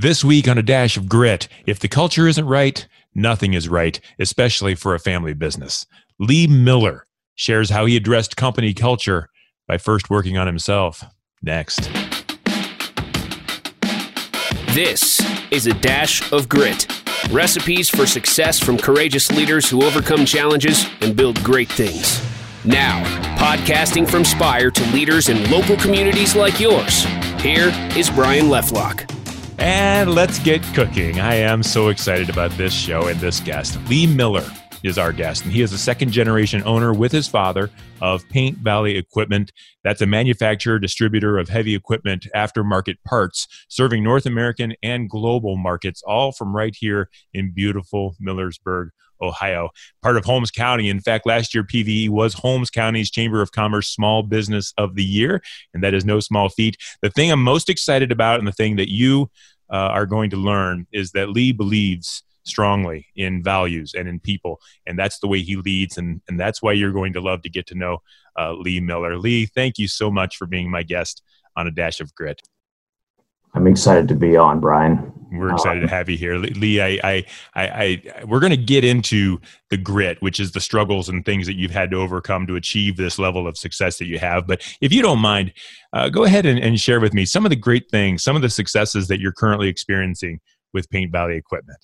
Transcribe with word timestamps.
This 0.00 0.22
week 0.22 0.46
on 0.46 0.56
A 0.56 0.62
Dash 0.62 0.96
of 0.96 1.08
Grit, 1.08 1.48
if 1.66 1.80
the 1.80 1.88
culture 1.88 2.28
isn't 2.28 2.46
right, 2.46 2.86
nothing 3.16 3.54
is 3.54 3.68
right, 3.68 3.98
especially 4.20 4.76
for 4.76 4.94
a 4.94 5.00
family 5.00 5.34
business. 5.34 5.86
Lee 6.20 6.46
Miller 6.46 7.04
shares 7.34 7.70
how 7.70 7.84
he 7.84 7.96
addressed 7.96 8.36
company 8.36 8.72
culture 8.74 9.28
by 9.66 9.76
first 9.76 10.08
working 10.08 10.38
on 10.38 10.46
himself. 10.46 11.02
Next. 11.42 11.90
This 14.68 15.20
is 15.50 15.66
A 15.66 15.74
Dash 15.74 16.30
of 16.30 16.48
Grit 16.48 16.86
recipes 17.32 17.90
for 17.90 18.06
success 18.06 18.60
from 18.60 18.78
courageous 18.78 19.32
leaders 19.32 19.68
who 19.68 19.82
overcome 19.82 20.24
challenges 20.24 20.86
and 21.00 21.16
build 21.16 21.42
great 21.42 21.70
things. 21.70 22.24
Now, 22.64 23.02
podcasting 23.36 24.08
from 24.08 24.24
Spire 24.24 24.70
to 24.70 24.92
leaders 24.92 25.28
in 25.28 25.50
local 25.50 25.76
communities 25.76 26.36
like 26.36 26.60
yours, 26.60 27.02
here 27.40 27.72
is 27.96 28.08
Brian 28.10 28.46
Leflock. 28.46 29.17
And 29.58 30.14
let's 30.14 30.38
get 30.38 30.62
cooking. 30.74 31.18
I 31.18 31.34
am 31.34 31.64
so 31.64 31.88
excited 31.88 32.30
about 32.30 32.52
this 32.52 32.72
show 32.72 33.08
and 33.08 33.18
this 33.18 33.40
guest. 33.40 33.76
Lee 33.88 34.06
Miller 34.06 34.44
is 34.84 34.98
our 34.98 35.12
guest, 35.12 35.42
and 35.42 35.52
he 35.52 35.62
is 35.62 35.72
a 35.72 35.78
second 35.78 36.12
generation 36.12 36.62
owner 36.64 36.94
with 36.94 37.10
his 37.10 37.26
father 37.26 37.68
of 38.00 38.28
Paint 38.28 38.58
Valley 38.58 38.96
Equipment. 38.96 39.50
That's 39.82 40.00
a 40.00 40.06
manufacturer, 40.06 40.78
distributor 40.78 41.38
of 41.38 41.48
heavy 41.48 41.74
equipment 41.74 42.28
aftermarket 42.36 42.98
parts, 43.04 43.48
serving 43.68 44.04
North 44.04 44.26
American 44.26 44.74
and 44.80 45.10
global 45.10 45.56
markets, 45.56 46.02
all 46.06 46.30
from 46.30 46.54
right 46.54 46.76
here 46.78 47.10
in 47.34 47.52
beautiful 47.52 48.14
Millersburg, 48.22 48.90
Ohio, 49.20 49.70
part 50.02 50.16
of 50.16 50.24
Holmes 50.24 50.50
County. 50.50 50.88
In 50.88 51.00
fact, 51.00 51.26
last 51.26 51.54
year 51.54 51.64
PVE 51.64 52.08
was 52.08 52.34
Holmes 52.34 52.70
County's 52.70 53.10
Chamber 53.10 53.42
of 53.42 53.52
Commerce 53.52 53.88
Small 53.88 54.22
Business 54.22 54.72
of 54.78 54.94
the 54.94 55.04
Year, 55.04 55.42
and 55.74 55.82
that 55.82 55.94
is 55.94 56.04
no 56.04 56.20
small 56.20 56.48
feat. 56.48 56.76
The 57.02 57.10
thing 57.10 57.30
I'm 57.30 57.42
most 57.42 57.68
excited 57.68 58.12
about, 58.12 58.38
and 58.38 58.48
the 58.48 58.52
thing 58.52 58.76
that 58.76 58.90
you 58.90 59.30
uh, 59.70 59.76
are 59.76 60.06
going 60.06 60.30
to 60.30 60.36
learn, 60.36 60.86
is 60.92 61.12
that 61.12 61.30
Lee 61.30 61.52
believes 61.52 62.22
strongly 62.44 63.06
in 63.14 63.42
values 63.42 63.94
and 63.94 64.08
in 64.08 64.20
people, 64.20 64.60
and 64.86 64.98
that's 64.98 65.18
the 65.20 65.28
way 65.28 65.40
he 65.40 65.56
leads, 65.56 65.98
and 65.98 66.20
and 66.28 66.38
that's 66.38 66.62
why 66.62 66.72
you're 66.72 66.92
going 66.92 67.12
to 67.12 67.20
love 67.20 67.42
to 67.42 67.50
get 67.50 67.66
to 67.68 67.74
know 67.74 67.98
uh, 68.38 68.52
Lee 68.52 68.80
Miller. 68.80 69.18
Lee, 69.18 69.46
thank 69.46 69.78
you 69.78 69.88
so 69.88 70.10
much 70.10 70.36
for 70.36 70.46
being 70.46 70.70
my 70.70 70.82
guest 70.82 71.22
on 71.56 71.66
a 71.66 71.70
dash 71.70 72.00
of 72.00 72.14
grit. 72.14 72.40
I'm 73.54 73.66
excited 73.66 74.08
to 74.08 74.14
be 74.14 74.36
on, 74.36 74.60
Brian. 74.60 75.12
We're 75.30 75.52
excited 75.52 75.80
to 75.80 75.88
have 75.88 76.08
you 76.08 76.16
here, 76.16 76.36
Lee. 76.36 76.80
I, 76.80 76.98
I, 77.04 77.24
I, 77.54 77.62
I 77.64 78.24
we're 78.24 78.40
going 78.40 78.50
to 78.50 78.56
get 78.56 78.82
into 78.82 79.38
the 79.68 79.76
grit, 79.76 80.16
which 80.22 80.40
is 80.40 80.52
the 80.52 80.60
struggles 80.60 81.08
and 81.08 81.24
things 81.24 81.46
that 81.46 81.56
you've 81.56 81.70
had 81.70 81.90
to 81.90 81.98
overcome 81.98 82.46
to 82.46 82.56
achieve 82.56 82.96
this 82.96 83.18
level 83.18 83.46
of 83.46 83.58
success 83.58 83.98
that 83.98 84.06
you 84.06 84.18
have. 84.18 84.46
But 84.46 84.62
if 84.80 84.92
you 84.92 85.02
don't 85.02 85.18
mind, 85.18 85.52
uh, 85.92 86.08
go 86.08 86.24
ahead 86.24 86.46
and, 86.46 86.58
and 86.58 86.80
share 86.80 86.98
with 86.98 87.12
me 87.12 87.26
some 87.26 87.44
of 87.44 87.50
the 87.50 87.56
great 87.56 87.90
things, 87.90 88.22
some 88.22 88.36
of 88.36 88.42
the 88.42 88.48
successes 88.48 89.08
that 89.08 89.20
you're 89.20 89.32
currently 89.32 89.68
experiencing 89.68 90.40
with 90.72 90.88
Paint 90.90 91.12
Valley 91.12 91.36
equipment. 91.36 91.78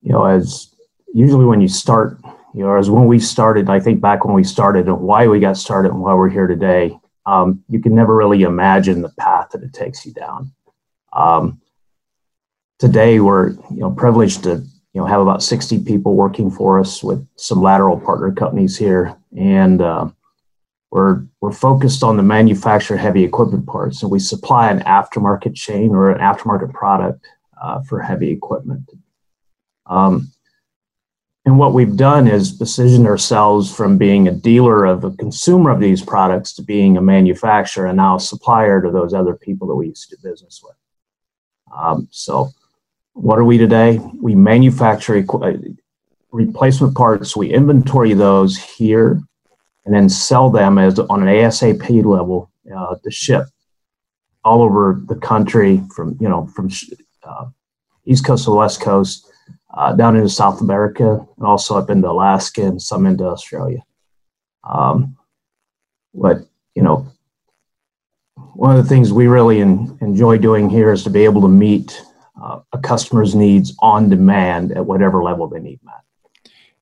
You 0.00 0.12
know, 0.12 0.24
as 0.24 0.74
usually 1.12 1.44
when 1.44 1.60
you 1.60 1.68
start, 1.68 2.18
you 2.54 2.62
know, 2.62 2.76
as 2.76 2.88
when 2.88 3.06
we 3.06 3.18
started, 3.18 3.68
I 3.68 3.80
think 3.80 4.00
back 4.00 4.24
when 4.24 4.34
we 4.34 4.44
started 4.44 4.86
and 4.86 5.00
why 5.00 5.26
we 5.26 5.38
got 5.38 5.58
started 5.58 5.92
and 5.92 6.00
why 6.00 6.14
we're 6.14 6.30
here 6.30 6.46
today, 6.46 6.98
um, 7.26 7.62
you 7.68 7.80
can 7.80 7.94
never 7.94 8.14
really 8.14 8.42
imagine 8.42 9.02
the 9.02 9.12
path 9.18 9.50
that 9.52 9.62
it 9.62 9.72
takes 9.72 10.04
you 10.06 10.12
down. 10.12 10.52
Um, 11.14 11.60
today 12.78 13.20
we're 13.20 13.50
you 13.50 13.80
know 13.80 13.90
privileged 13.90 14.42
to 14.44 14.62
you 14.92 15.00
know 15.00 15.06
have 15.06 15.20
about 15.20 15.42
60 15.42 15.84
people 15.84 16.14
working 16.14 16.50
for 16.50 16.78
us 16.80 17.02
with 17.02 17.26
some 17.36 17.62
lateral 17.62 17.98
partner 17.98 18.32
companies 18.32 18.76
here. 18.76 19.16
And 19.36 19.80
uh, 19.80 20.10
we're 20.90 21.24
we're 21.40 21.52
focused 21.52 22.02
on 22.02 22.16
the 22.16 22.22
manufacture 22.22 22.96
heavy 22.96 23.24
equipment 23.24 23.66
parts. 23.66 24.02
And 24.02 24.10
we 24.10 24.18
supply 24.18 24.70
an 24.70 24.80
aftermarket 24.80 25.54
chain 25.54 25.90
or 25.90 26.10
an 26.10 26.20
aftermarket 26.20 26.72
product 26.72 27.26
uh, 27.60 27.82
for 27.82 28.00
heavy 28.00 28.30
equipment. 28.30 28.88
Um, 29.86 30.30
and 31.46 31.58
what 31.58 31.74
we've 31.74 31.96
done 31.96 32.26
is 32.26 32.52
positioned 32.52 33.06
ourselves 33.06 33.74
from 33.74 33.98
being 33.98 34.28
a 34.28 34.32
dealer 34.32 34.86
of 34.86 35.04
a 35.04 35.10
consumer 35.10 35.70
of 35.70 35.80
these 35.80 36.02
products 36.02 36.54
to 36.54 36.62
being 36.62 36.96
a 36.96 37.02
manufacturer 37.02 37.86
and 37.86 37.98
now 37.98 38.16
a 38.16 38.20
supplier 38.20 38.80
to 38.80 38.90
those 38.90 39.12
other 39.12 39.34
people 39.34 39.68
that 39.68 39.74
we 39.74 39.88
used 39.88 40.08
to 40.08 40.16
do 40.16 40.30
business 40.30 40.62
with 40.64 40.74
um, 41.72 42.08
so 42.10 42.50
what 43.14 43.38
are 43.38 43.44
we 43.44 43.58
today? 43.58 44.00
We 44.20 44.34
manufacture 44.34 45.22
equ- 45.22 45.76
replacement 46.32 46.96
parts. 46.96 47.36
We 47.36 47.52
inventory 47.52 48.12
those 48.12 48.56
here, 48.56 49.20
and 49.84 49.94
then 49.94 50.08
sell 50.08 50.50
them 50.50 50.78
as 50.78 50.98
on 50.98 51.22
an 51.22 51.28
ASAP 51.28 52.04
level 52.04 52.50
uh, 52.76 52.96
to 53.02 53.10
ship 53.10 53.44
all 54.44 54.62
over 54.62 55.00
the 55.06 55.16
country 55.16 55.82
from 55.94 56.16
you 56.20 56.28
know 56.28 56.46
from 56.48 56.68
uh, 57.22 57.46
east 58.04 58.26
coast 58.26 58.44
to 58.44 58.50
the 58.50 58.56
west 58.56 58.80
coast, 58.80 59.30
uh, 59.76 59.92
down 59.94 60.16
into 60.16 60.28
South 60.28 60.60
America, 60.60 61.26
and 61.36 61.46
also 61.46 61.78
up 61.78 61.90
into 61.90 62.10
Alaska 62.10 62.62
and 62.62 62.82
some 62.82 63.06
into 63.06 63.24
Australia. 63.24 63.82
Um, 64.68 65.16
but 66.12 66.38
you 66.74 66.82
know, 66.82 67.06
one 68.54 68.76
of 68.76 68.82
the 68.82 68.88
things 68.88 69.12
we 69.12 69.26
really 69.26 69.60
in, 69.60 69.96
enjoy 70.00 70.38
doing 70.38 70.70
here 70.70 70.92
is 70.92 71.02
to 71.04 71.10
be 71.10 71.24
able 71.24 71.40
to 71.42 71.48
meet 71.48 72.00
uh, 72.42 72.60
a 72.72 72.78
customer's 72.78 73.34
needs 73.34 73.74
on 73.80 74.08
demand 74.08 74.72
at 74.72 74.84
whatever 74.84 75.22
level 75.22 75.48
they 75.48 75.60
need 75.60 75.80
met. 75.84 75.94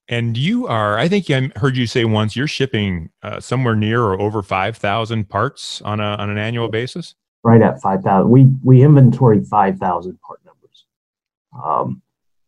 And 0.09 0.37
you 0.37 0.66
are, 0.66 0.99
I 0.99 1.09
think 1.09 1.31
I 1.31 1.50
heard 1.56 1.77
you 1.77 1.87
say 1.87 2.05
once, 2.05 2.37
you're 2.37 2.47
shipping 2.47 3.10
uh, 3.22 3.41
somewhere 3.41 3.75
near 3.75 4.03
or 4.03 4.21
over 4.21 4.43
5,000 4.43 5.28
parts 5.28 5.81
on, 5.83 6.00
a, 6.00 6.16
on 6.16 6.28
an 6.28 6.38
annual 6.38 6.69
basis? 6.69 7.15
Right 7.43 7.62
at 7.62 7.81
5,000. 7.81 8.28
We, 8.28 8.49
we 8.62 8.83
inventory 8.83 9.43
5,000 9.43 10.21
part 10.21 10.41
numbers. 10.44 10.84
Um, 11.65 12.03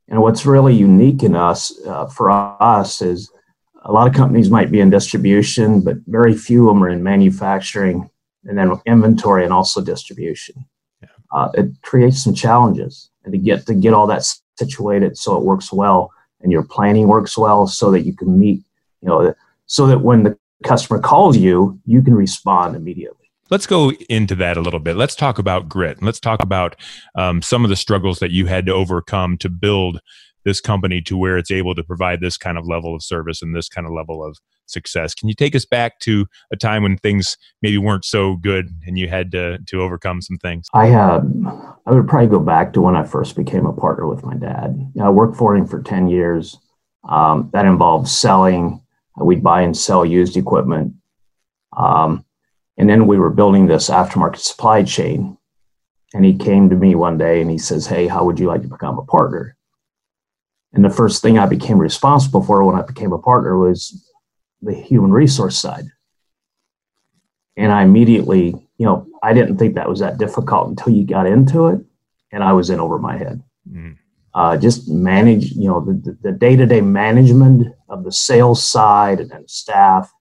and 0.08 0.20
what's 0.20 0.44
really 0.44 0.74
unique 0.74 1.22
in 1.22 1.34
us, 1.34 1.72
uh, 1.86 2.06
for 2.06 2.30
us, 2.30 3.00
is 3.00 3.30
a 3.84 3.92
lot 3.92 4.08
of 4.08 4.14
companies 4.14 4.50
might 4.50 4.70
be 4.70 4.80
in 4.80 4.90
distribution, 4.90 5.80
but 5.80 5.96
very 6.06 6.34
few 6.34 6.68
of 6.68 6.74
them 6.74 6.84
are 6.84 6.90
in 6.90 7.02
manufacturing 7.02 8.10
and 8.46 8.58
then 8.58 8.72
inventory 8.86 9.44
and 9.44 9.52
also 9.52 9.80
distribution. 9.80 10.64
Uh, 11.32 11.50
it 11.54 11.70
creates 11.82 12.22
some 12.22 12.34
challenges 12.34 13.10
and 13.24 13.32
to 13.32 13.38
get 13.38 13.66
to 13.66 13.74
get 13.74 13.92
all 13.92 14.06
that 14.06 14.24
situated 14.56 15.18
so 15.18 15.36
it 15.36 15.42
works 15.42 15.72
well 15.72 16.12
and 16.40 16.52
your 16.52 16.62
planning 16.62 17.08
works 17.08 17.36
well 17.36 17.66
so 17.66 17.90
that 17.90 18.02
you 18.02 18.14
can 18.14 18.38
meet 18.38 18.62
you 19.00 19.08
know 19.08 19.34
so 19.66 19.86
that 19.86 19.98
when 19.98 20.22
the 20.22 20.38
customer 20.62 21.00
calls 21.00 21.36
you 21.36 21.78
you 21.84 22.02
can 22.02 22.14
respond 22.14 22.76
immediately. 22.76 23.18
Let's 23.50 23.66
go 23.66 23.90
into 24.08 24.34
that 24.36 24.56
a 24.56 24.62
little 24.62 24.80
bit. 24.80 24.96
Let's 24.96 25.14
talk 25.14 25.38
about 25.38 25.68
grit. 25.68 26.02
Let's 26.02 26.18
talk 26.18 26.42
about 26.42 26.76
um, 27.14 27.42
some 27.42 27.62
of 27.62 27.68
the 27.68 27.76
struggles 27.76 28.18
that 28.20 28.30
you 28.30 28.46
had 28.46 28.64
to 28.66 28.72
overcome 28.72 29.36
to 29.38 29.50
build 29.50 30.00
this 30.44 30.60
company 30.60 31.02
to 31.02 31.16
where 31.16 31.36
it's 31.36 31.50
able 31.50 31.74
to 31.74 31.84
provide 31.84 32.20
this 32.20 32.38
kind 32.38 32.56
of 32.56 32.66
level 32.66 32.94
of 32.94 33.02
service 33.02 33.42
and 33.42 33.54
this 33.54 33.68
kind 33.68 33.86
of 33.86 33.92
level 33.92 34.24
of 34.24 34.38
success. 34.66 35.14
Can 35.14 35.28
you 35.28 35.34
take 35.34 35.54
us 35.54 35.64
back 35.64 35.98
to 36.00 36.26
a 36.52 36.56
time 36.56 36.82
when 36.82 36.96
things 36.96 37.36
maybe 37.62 37.78
weren't 37.78 38.04
so 38.04 38.36
good 38.36 38.68
and 38.86 38.98
you 38.98 39.08
had 39.08 39.30
to 39.32 39.58
to 39.58 39.80
overcome 39.80 40.22
some 40.22 40.36
things? 40.38 40.66
I 40.72 40.86
had 40.86 41.20
I 41.86 41.92
would 41.92 42.08
probably 42.08 42.28
go 42.28 42.40
back 42.40 42.72
to 42.74 42.80
when 42.80 42.96
I 42.96 43.04
first 43.04 43.36
became 43.36 43.66
a 43.66 43.72
partner 43.72 44.06
with 44.06 44.24
my 44.24 44.34
dad. 44.34 44.78
I 45.00 45.10
worked 45.10 45.36
for 45.36 45.56
him 45.56 45.66
for 45.66 45.82
10 45.82 46.08
years. 46.08 46.58
Um, 47.08 47.50
that 47.52 47.66
involved 47.66 48.08
selling. 48.08 48.80
We'd 49.20 49.42
buy 49.42 49.60
and 49.60 49.76
sell 49.76 50.04
used 50.04 50.36
equipment. 50.36 50.94
Um, 51.76 52.24
and 52.76 52.88
then 52.88 53.06
we 53.06 53.18
were 53.18 53.30
building 53.30 53.66
this 53.66 53.90
aftermarket 53.90 54.38
supply 54.38 54.82
chain. 54.82 55.36
And 56.14 56.24
he 56.24 56.36
came 56.36 56.70
to 56.70 56.76
me 56.76 56.94
one 56.94 57.18
day 57.18 57.40
and 57.40 57.50
he 57.50 57.58
says, 57.58 57.86
Hey, 57.86 58.06
how 58.06 58.24
would 58.24 58.38
you 58.38 58.46
like 58.46 58.62
to 58.62 58.68
become 58.68 58.98
a 58.98 59.04
partner? 59.04 59.56
And 60.72 60.84
the 60.84 60.90
first 60.90 61.22
thing 61.22 61.38
I 61.38 61.46
became 61.46 61.78
responsible 61.78 62.42
for 62.42 62.64
when 62.64 62.76
I 62.76 62.82
became 62.82 63.12
a 63.12 63.18
partner 63.18 63.56
was 63.56 64.03
the 64.64 64.74
human 64.74 65.12
resource 65.12 65.56
side. 65.56 65.84
And 67.56 67.70
I 67.72 67.82
immediately, 67.82 68.54
you 68.78 68.86
know, 68.86 69.06
I 69.22 69.32
didn't 69.32 69.58
think 69.58 69.74
that 69.74 69.88
was 69.88 70.00
that 70.00 70.18
difficult 70.18 70.68
until 70.68 70.92
you 70.92 71.06
got 71.06 71.26
into 71.26 71.68
it, 71.68 71.80
and 72.32 72.42
I 72.42 72.52
was 72.52 72.70
in 72.70 72.80
over 72.80 72.98
my 72.98 73.16
head. 73.16 73.42
Mm. 73.70 73.96
Uh, 74.34 74.56
just 74.56 74.88
manage, 74.88 75.52
you 75.52 75.68
know, 75.68 75.80
the 76.22 76.32
day 76.32 76.56
to 76.56 76.66
day 76.66 76.80
management 76.80 77.72
of 77.88 78.02
the 78.02 78.10
sales 78.10 78.62
side 78.62 79.20
and 79.20 79.30
then 79.30 79.46
staff. 79.46 80.12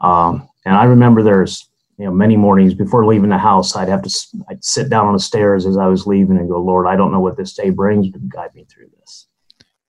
Um, 0.00 0.48
and 0.64 0.76
I 0.76 0.84
remember 0.84 1.22
there's, 1.22 1.68
you 1.98 2.04
know, 2.04 2.12
many 2.12 2.36
mornings 2.36 2.74
before 2.74 3.04
leaving 3.04 3.30
the 3.30 3.38
house, 3.38 3.74
I'd 3.74 3.88
have 3.88 4.02
to 4.02 4.26
I'd 4.48 4.64
sit 4.64 4.88
down 4.88 5.06
on 5.06 5.14
the 5.14 5.20
stairs 5.20 5.66
as 5.66 5.76
I 5.76 5.86
was 5.86 6.06
leaving 6.06 6.38
and 6.38 6.48
go, 6.48 6.60
Lord, 6.60 6.86
I 6.86 6.94
don't 6.94 7.10
know 7.10 7.20
what 7.20 7.36
this 7.36 7.54
day 7.54 7.70
brings, 7.70 8.08
but 8.08 8.28
guide 8.28 8.54
me 8.54 8.66
through 8.70 8.90
this. 9.00 9.26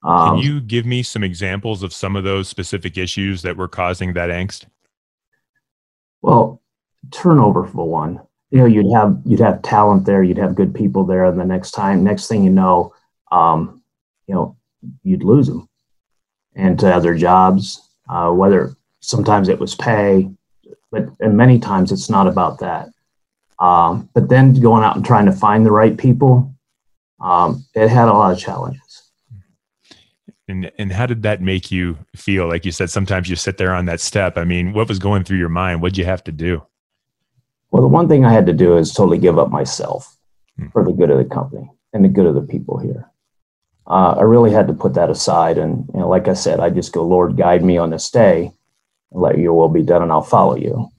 Um, 0.04 0.36
Can 0.36 0.38
you 0.40 0.60
give 0.60 0.86
me 0.86 1.04
some 1.04 1.24
examples 1.24 1.84
of 1.84 1.94
some 1.94 2.16
of 2.16 2.24
those 2.24 2.50
specific 2.50 2.98
issues 2.98 3.42
that 3.44 3.56
were 3.56 3.68
causing 3.68 4.14
that 4.14 4.30
angst? 4.30 4.66
Well, 6.22 6.62
turnover 7.12 7.66
for 7.66 7.88
one. 7.88 8.22
You 8.52 8.60
know, 8.60 8.66
you'd 8.66 8.94
have 8.94 9.20
you'd 9.26 9.40
have 9.40 9.62
talent 9.62 10.06
there, 10.06 10.24
you'd 10.24 10.38
have 10.38 10.56
good 10.56 10.76
people 10.76 11.06
there, 11.06 11.26
and 11.26 11.40
the 11.40 11.46
next 11.46 11.72
time, 11.72 12.04
next 12.04 12.28
thing 12.28 12.44
you 12.44 12.52
know, 12.52 12.94
um, 13.32 13.82
you 14.28 14.36
know, 14.36 14.58
you'd 15.04 15.24
lose 15.24 15.48
them 15.48 15.68
and 16.56 16.80
to 16.80 16.94
other 16.94 17.16
jobs. 17.16 17.90
Uh, 18.10 18.30
whether 18.32 18.76
sometimes 19.00 19.48
it 19.48 19.58
was 19.58 19.76
pay, 19.76 20.30
but 20.92 21.08
and 21.20 21.36
many 21.36 21.58
times 21.58 21.92
it's 21.92 22.10
not 22.10 22.28
about 22.28 22.60
that. 22.60 22.90
Um, 23.60 24.10
but 24.14 24.30
then 24.30 24.54
going 24.54 24.84
out 24.84 24.98
and 24.98 25.06
trying 25.06 25.26
to 25.26 25.32
find 25.32 25.66
the 25.66 25.72
right 25.72 25.98
people 25.98 26.54
um, 27.24 27.66
it 27.74 27.88
had 27.88 28.10
a 28.10 28.14
lot 28.14 28.34
of 28.34 28.40
challenges. 28.40 29.03
And 30.48 30.72
and 30.78 30.92
how 30.92 31.06
did 31.06 31.24
that 31.24 31.42
make 31.42 31.72
you 31.72 31.98
feel? 32.16 32.48
Like 32.48 32.66
you 32.66 32.72
said, 32.72 32.90
sometimes 32.90 33.30
you 33.30 33.36
sit 33.36 33.58
there 33.58 33.74
on 33.74 33.86
that 33.86 34.02
step. 34.02 34.38
I 34.38 34.44
mean, 34.44 34.74
what 34.74 34.90
was 34.90 35.00
going 35.00 35.24
through 35.24 35.38
your 35.38 35.50
mind? 35.50 35.82
What'd 35.82 35.98
you 35.98 36.06
have 36.06 36.24
to 36.26 36.32
do? 36.32 36.64
Well, 37.72 37.82
the 37.82 37.88
one 37.88 38.08
thing 38.08 38.26
I 38.26 38.32
had 38.32 38.46
to 38.48 38.54
do 38.54 38.78
is 38.78 38.94
totally 38.94 39.18
give 39.18 39.40
up 39.40 39.50
myself 39.50 40.18
hmm. 40.58 40.68
for 40.70 40.84
the 40.84 40.92
good 40.92 41.10
of 41.10 41.18
the 41.18 41.26
company 41.26 41.72
and 41.94 42.04
the 42.04 42.10
good 42.10 42.26
of 42.26 42.36
the 42.36 42.42
people 42.42 42.78
here. 42.78 43.10
Uh, 43.88 44.16
I 44.18 44.22
really 44.22 44.52
had 44.52 44.68
to 44.68 44.74
put 44.74 44.94
that 44.94 45.10
aside, 45.10 45.58
and 45.58 45.86
you 45.94 46.00
know, 46.00 46.08
like 46.08 46.28
I 46.28 46.34
said, 46.34 46.60
I 46.60 46.70
just 46.70 46.94
go, 46.94 47.06
Lord, 47.06 47.38
guide 47.38 47.64
me 47.64 47.78
on 47.78 47.90
this 47.90 48.10
day, 48.10 48.52
and 49.12 49.22
let 49.22 49.38
Your 49.38 49.54
will 49.54 49.70
be 49.70 49.82
done, 49.82 50.02
and 50.02 50.12
I'll 50.12 50.22
follow 50.22 50.56
You. 50.56 50.90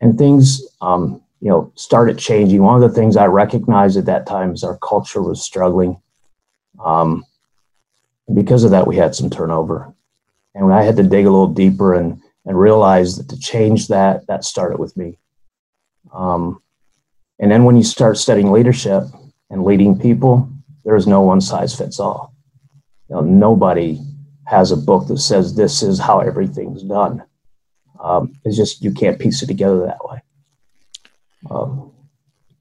And 0.00 0.16
things, 0.16 0.62
um, 0.80 1.22
you 1.40 1.50
know, 1.50 1.72
started 1.74 2.18
changing. 2.18 2.62
One 2.62 2.82
of 2.82 2.88
the 2.88 2.94
things 2.94 3.16
I 3.16 3.26
recognized 3.26 3.98
at 3.98 4.06
that 4.06 4.26
time 4.26 4.52
is 4.52 4.64
our 4.64 4.78
culture 4.78 5.22
was 5.22 5.42
struggling. 5.42 6.00
Um, 6.82 7.24
because 8.34 8.64
of 8.64 8.70
that, 8.70 8.86
we 8.86 8.96
had 8.96 9.14
some 9.14 9.30
turnover, 9.30 9.94
and 10.54 10.72
I 10.72 10.82
had 10.82 10.96
to 10.96 11.02
dig 11.02 11.26
a 11.26 11.30
little 11.30 11.52
deeper 11.52 11.94
and 11.94 12.20
and 12.46 12.58
realize 12.58 13.16
that 13.16 13.28
to 13.28 13.38
change 13.38 13.88
that, 13.88 14.26
that 14.26 14.44
started 14.44 14.78
with 14.78 14.96
me. 14.96 15.18
Um, 16.12 16.62
and 17.38 17.50
then 17.50 17.64
when 17.64 17.76
you 17.76 17.82
start 17.82 18.18
studying 18.18 18.50
leadership 18.50 19.04
and 19.50 19.64
leading 19.64 19.98
people, 19.98 20.50
there 20.84 20.96
is 20.96 21.06
no 21.06 21.20
one 21.20 21.40
size 21.40 21.76
fits 21.76 22.00
all. 22.00 22.34
You 23.08 23.16
know, 23.16 23.20
nobody 23.22 24.00
has 24.46 24.72
a 24.72 24.76
book 24.76 25.06
that 25.08 25.18
says 25.18 25.54
this 25.54 25.82
is 25.82 25.98
how 25.98 26.20
everything's 26.20 26.82
done. 26.82 27.22
Um, 28.02 28.34
it's 28.44 28.56
just 28.56 28.82
you 28.82 28.92
can't 28.92 29.18
piece 29.18 29.42
it 29.42 29.46
together 29.46 29.86
that 29.86 30.04
way. 30.04 30.22
Um, 31.50 31.92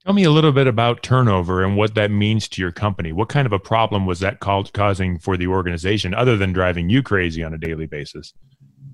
Tell 0.09 0.15
me 0.15 0.23
a 0.23 0.31
little 0.31 0.51
bit 0.51 0.65
about 0.65 1.03
turnover 1.03 1.63
and 1.63 1.77
what 1.77 1.93
that 1.93 2.09
means 2.09 2.47
to 2.47 2.61
your 2.63 2.71
company. 2.71 3.11
What 3.11 3.29
kind 3.29 3.45
of 3.45 3.53
a 3.53 3.59
problem 3.59 4.07
was 4.07 4.21
that 4.21 4.39
called, 4.39 4.73
causing 4.73 5.19
for 5.19 5.37
the 5.37 5.45
organization, 5.45 6.15
other 6.15 6.35
than 6.35 6.51
driving 6.51 6.89
you 6.89 7.03
crazy 7.03 7.43
on 7.43 7.53
a 7.53 7.59
daily 7.59 7.85
basis? 7.85 8.33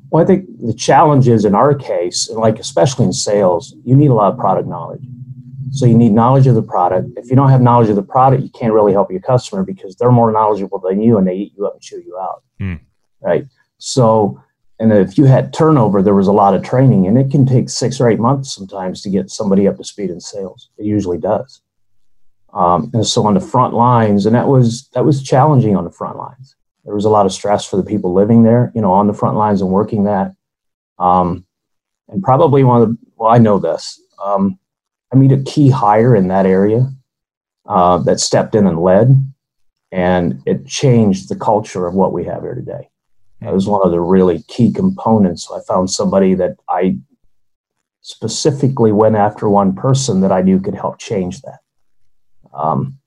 Well, 0.09 0.21
I 0.21 0.27
think 0.27 0.45
the 0.59 0.73
challenge 0.73 1.29
is 1.29 1.45
in 1.45 1.55
our 1.55 1.73
case, 1.73 2.27
and 2.27 2.37
like 2.37 2.59
especially 2.59 3.05
in 3.05 3.13
sales, 3.13 3.77
you 3.85 3.95
need 3.95 4.09
a 4.09 4.13
lot 4.13 4.33
of 4.33 4.37
product 4.37 4.67
knowledge. 4.67 5.03
So 5.71 5.85
you 5.85 5.97
need 5.97 6.11
knowledge 6.11 6.47
of 6.47 6.55
the 6.55 6.61
product. 6.61 7.11
If 7.15 7.29
you 7.29 7.37
don't 7.37 7.49
have 7.49 7.61
knowledge 7.61 7.87
of 7.87 7.95
the 7.95 8.03
product, 8.03 8.43
you 8.43 8.49
can't 8.49 8.73
really 8.73 8.91
help 8.91 9.09
your 9.09 9.21
customer 9.21 9.63
because 9.63 9.95
they're 9.95 10.11
more 10.11 10.33
knowledgeable 10.33 10.79
than 10.79 11.01
you 11.01 11.17
and 11.17 11.25
they 11.25 11.35
eat 11.35 11.53
you 11.55 11.65
up 11.65 11.75
and 11.75 11.81
chew 11.81 12.03
you 12.05 12.17
out. 12.19 12.43
Hmm. 12.59 12.75
Right. 13.21 13.47
So, 13.77 14.43
and 14.79 14.91
if 14.91 15.17
you 15.17 15.25
had 15.25 15.53
turnover, 15.53 16.01
there 16.01 16.15
was 16.15 16.27
a 16.27 16.33
lot 16.33 16.53
of 16.53 16.63
training, 16.63 17.07
and 17.07 17.17
it 17.17 17.31
can 17.31 17.45
take 17.45 17.69
six 17.69 17.99
or 17.99 18.09
eight 18.09 18.19
months 18.19 18.53
sometimes 18.53 19.01
to 19.01 19.09
get 19.09 19.29
somebody 19.29 19.67
up 19.67 19.77
to 19.77 19.83
speed 19.83 20.09
in 20.09 20.19
sales. 20.19 20.69
It 20.77 20.85
usually 20.85 21.17
does. 21.17 21.61
Um, 22.53 22.89
and 22.93 23.05
so 23.05 23.25
on 23.25 23.33
the 23.33 23.41
front 23.41 23.73
lines, 23.73 24.25
and 24.25 24.35
that 24.35 24.47
was 24.47 24.87
that 24.89 25.05
was 25.05 25.23
challenging 25.23 25.75
on 25.75 25.83
the 25.83 25.91
front 25.91 26.17
lines 26.17 26.55
there 26.85 26.95
was 26.95 27.05
a 27.05 27.09
lot 27.09 27.25
of 27.25 27.33
stress 27.33 27.65
for 27.65 27.77
the 27.77 27.83
people 27.83 28.13
living 28.13 28.43
there, 28.43 28.71
you 28.75 28.81
know, 28.81 28.91
on 28.91 29.07
the 29.07 29.13
front 29.13 29.35
lines 29.35 29.61
and 29.61 29.71
working 29.71 30.03
that. 30.03 30.33
Um, 30.99 31.45
and 32.07 32.23
probably 32.23 32.63
one 32.63 32.81
of 32.81 32.89
the, 32.89 32.97
well, 33.15 33.31
I 33.31 33.39
know 33.39 33.57
this. 33.57 33.99
Um, 34.23 34.59
I 35.11 35.17
meet 35.17 35.31
a 35.31 35.43
key 35.43 35.69
hire 35.69 36.15
in 36.15 36.27
that 36.27 36.45
area 36.45 36.91
uh, 37.65 37.97
that 37.99 38.19
stepped 38.19 38.53
in 38.53 38.67
and 38.67 38.79
led, 38.79 39.09
and 39.91 40.41
it 40.45 40.67
changed 40.67 41.27
the 41.27 41.35
culture 41.35 41.87
of 41.87 41.95
what 41.95 42.13
we 42.13 42.23
have 42.25 42.43
here 42.43 42.55
today. 42.55 42.89
It 43.47 43.53
was 43.53 43.67
one 43.67 43.81
of 43.83 43.91
the 43.91 43.99
really 43.99 44.43
key 44.47 44.71
components. 44.71 45.49
I 45.51 45.59
found 45.67 45.89
somebody 45.89 46.33
that 46.35 46.57
I 46.69 46.97
specifically 48.01 48.91
went 48.91 49.15
after 49.15 49.49
one 49.49 49.73
person 49.73 50.21
that 50.21 50.31
I 50.31 50.41
knew 50.41 50.59
could 50.59 50.75
help 50.75 50.99
change 50.99 51.41
that. 51.41 51.59
Um, 52.53 52.99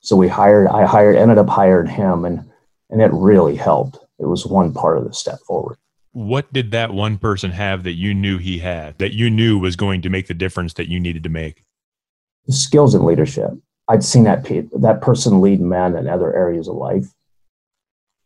so 0.00 0.16
we 0.16 0.28
hired, 0.28 0.68
I 0.68 0.84
hired, 0.84 1.16
ended 1.16 1.38
up 1.38 1.48
hiring 1.48 1.88
him, 1.88 2.24
and 2.24 2.48
and 2.90 3.00
it 3.00 3.10
really 3.12 3.56
helped. 3.56 3.98
It 4.18 4.26
was 4.26 4.46
one 4.46 4.72
part 4.74 4.98
of 4.98 5.04
the 5.04 5.14
step 5.14 5.38
forward. 5.40 5.78
What 6.12 6.52
did 6.52 6.72
that 6.72 6.92
one 6.92 7.16
person 7.16 7.50
have 7.52 7.84
that 7.84 7.94
you 7.94 8.12
knew 8.12 8.36
he 8.36 8.58
had, 8.58 8.98
that 8.98 9.14
you 9.14 9.30
knew 9.30 9.58
was 9.58 9.76
going 9.76 10.02
to 10.02 10.10
make 10.10 10.26
the 10.26 10.34
difference 10.34 10.74
that 10.74 10.88
you 10.88 11.00
needed 11.00 11.22
to 11.22 11.30
make? 11.30 11.64
The 12.46 12.52
skills 12.52 12.94
and 12.94 13.04
leadership. 13.04 13.50
I'd 13.88 14.04
seen 14.04 14.24
that 14.24 14.44
that 14.80 15.00
person 15.00 15.40
lead 15.40 15.60
men 15.60 15.96
in 15.96 16.06
other 16.08 16.34
areas 16.34 16.68
of 16.68 16.76
life, 16.76 17.06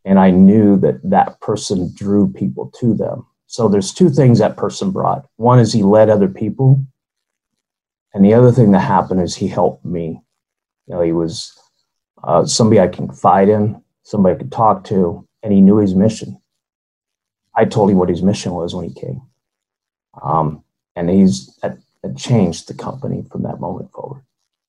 and 0.07 0.19
I 0.19 0.31
knew 0.31 0.79
that 0.79 1.01
that 1.11 1.41
person 1.41 1.93
drew 1.95 2.33
people 2.33 2.73
to 2.81 2.95
them. 2.95 3.27
So 3.49 3.69
there's 3.69 3.93
two 3.93 4.09
things 4.09 4.39
that 4.39 4.57
person 4.57 4.91
brought. 4.91 5.27
One 5.37 5.59
is 5.59 5.73
he 5.73 5.83
led 5.83 6.09
other 6.09 6.29
people, 6.29 6.83
and 8.15 8.25
the 8.25 8.33
other 8.33 8.53
thing 8.53 8.71
that 8.71 8.81
happened 8.81 9.21
is 9.21 9.35
he 9.35 9.49
helped 9.49 9.85
me. 9.85 10.23
You 10.87 10.95
know, 10.95 11.03
he 11.03 11.13
was 11.13 11.53
uh, 12.25 12.47
somebody 12.47 12.81
I 12.81 12.89
can 12.89 13.09
confide 13.09 13.51
in 13.51 13.83
somebody 14.05 14.37
I 14.37 14.39
could 14.39 14.53
talk 14.53 14.85
to, 14.85 15.27
and 15.43 15.53
he 15.53 15.61
knew 15.61 15.79
his 15.79 15.95
mission. 15.95 16.41
I 17.55 17.65
told 17.65 17.91
him 17.91 17.99
what 17.99 18.09
his 18.09 18.23
mission 18.23 18.53
was 18.53 18.75
when 18.75 18.89
he 18.89 18.95
came. 18.95 19.21
Um, 20.23 20.63
and 20.95 21.11
he's 21.11 21.57
that, 21.57 21.79
that 22.03 22.17
changed 22.17 22.69
the 22.69 22.75
company 22.75 23.27
from 23.31 23.43
that 23.43 23.61
moment 23.61 23.91
forward. 23.93 24.23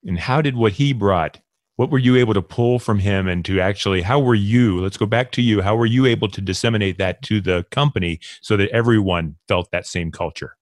And 0.04 0.18
how 0.18 0.42
did 0.42 0.56
what 0.56 0.74
he 0.74 0.94
brought, 0.94 1.40
what 1.78 1.92
were 1.92 2.00
you 2.00 2.16
able 2.16 2.34
to 2.34 2.42
pull 2.42 2.80
from 2.80 3.00
him 3.00 3.28
and 3.28 3.46
to 3.46 3.62
actually, 3.62 4.02
how 4.02 4.20
were 4.20 4.36
you, 4.36 4.82
let's 4.82 4.98
go 4.98 5.06
back 5.06 5.32
to 5.32 5.42
you, 5.42 5.62
how 5.62 5.76
were 5.76 5.86
you 5.86 6.06
able 6.06 6.28
to 6.28 6.42
disseminate 6.42 6.98
that 6.98 7.22
to 7.22 7.40
the 7.40 7.66
company 7.72 8.20
so 8.42 8.58
that 8.58 8.70
everyone 8.70 9.36
felt 9.48 9.72
that 9.72 9.86
same 9.86 10.12
culture? 10.12 10.58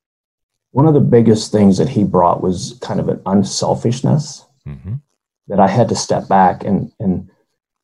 One 0.72 0.88
of 0.88 0.94
the 0.94 1.00
biggest 1.00 1.54
things 1.54 1.78
that 1.78 1.88
he 1.88 2.04
brought 2.04 2.44
was 2.44 2.78
kind 2.82 3.00
of 3.00 3.08
an 3.08 3.22
unselfishness 3.26 4.46
mm-hmm. 4.68 4.96
that 5.48 5.60
I 5.60 5.68
had 5.68 5.88
to 5.88 5.96
step 5.96 6.28
back 6.28 6.66
and, 6.66 6.92
and 7.00 7.30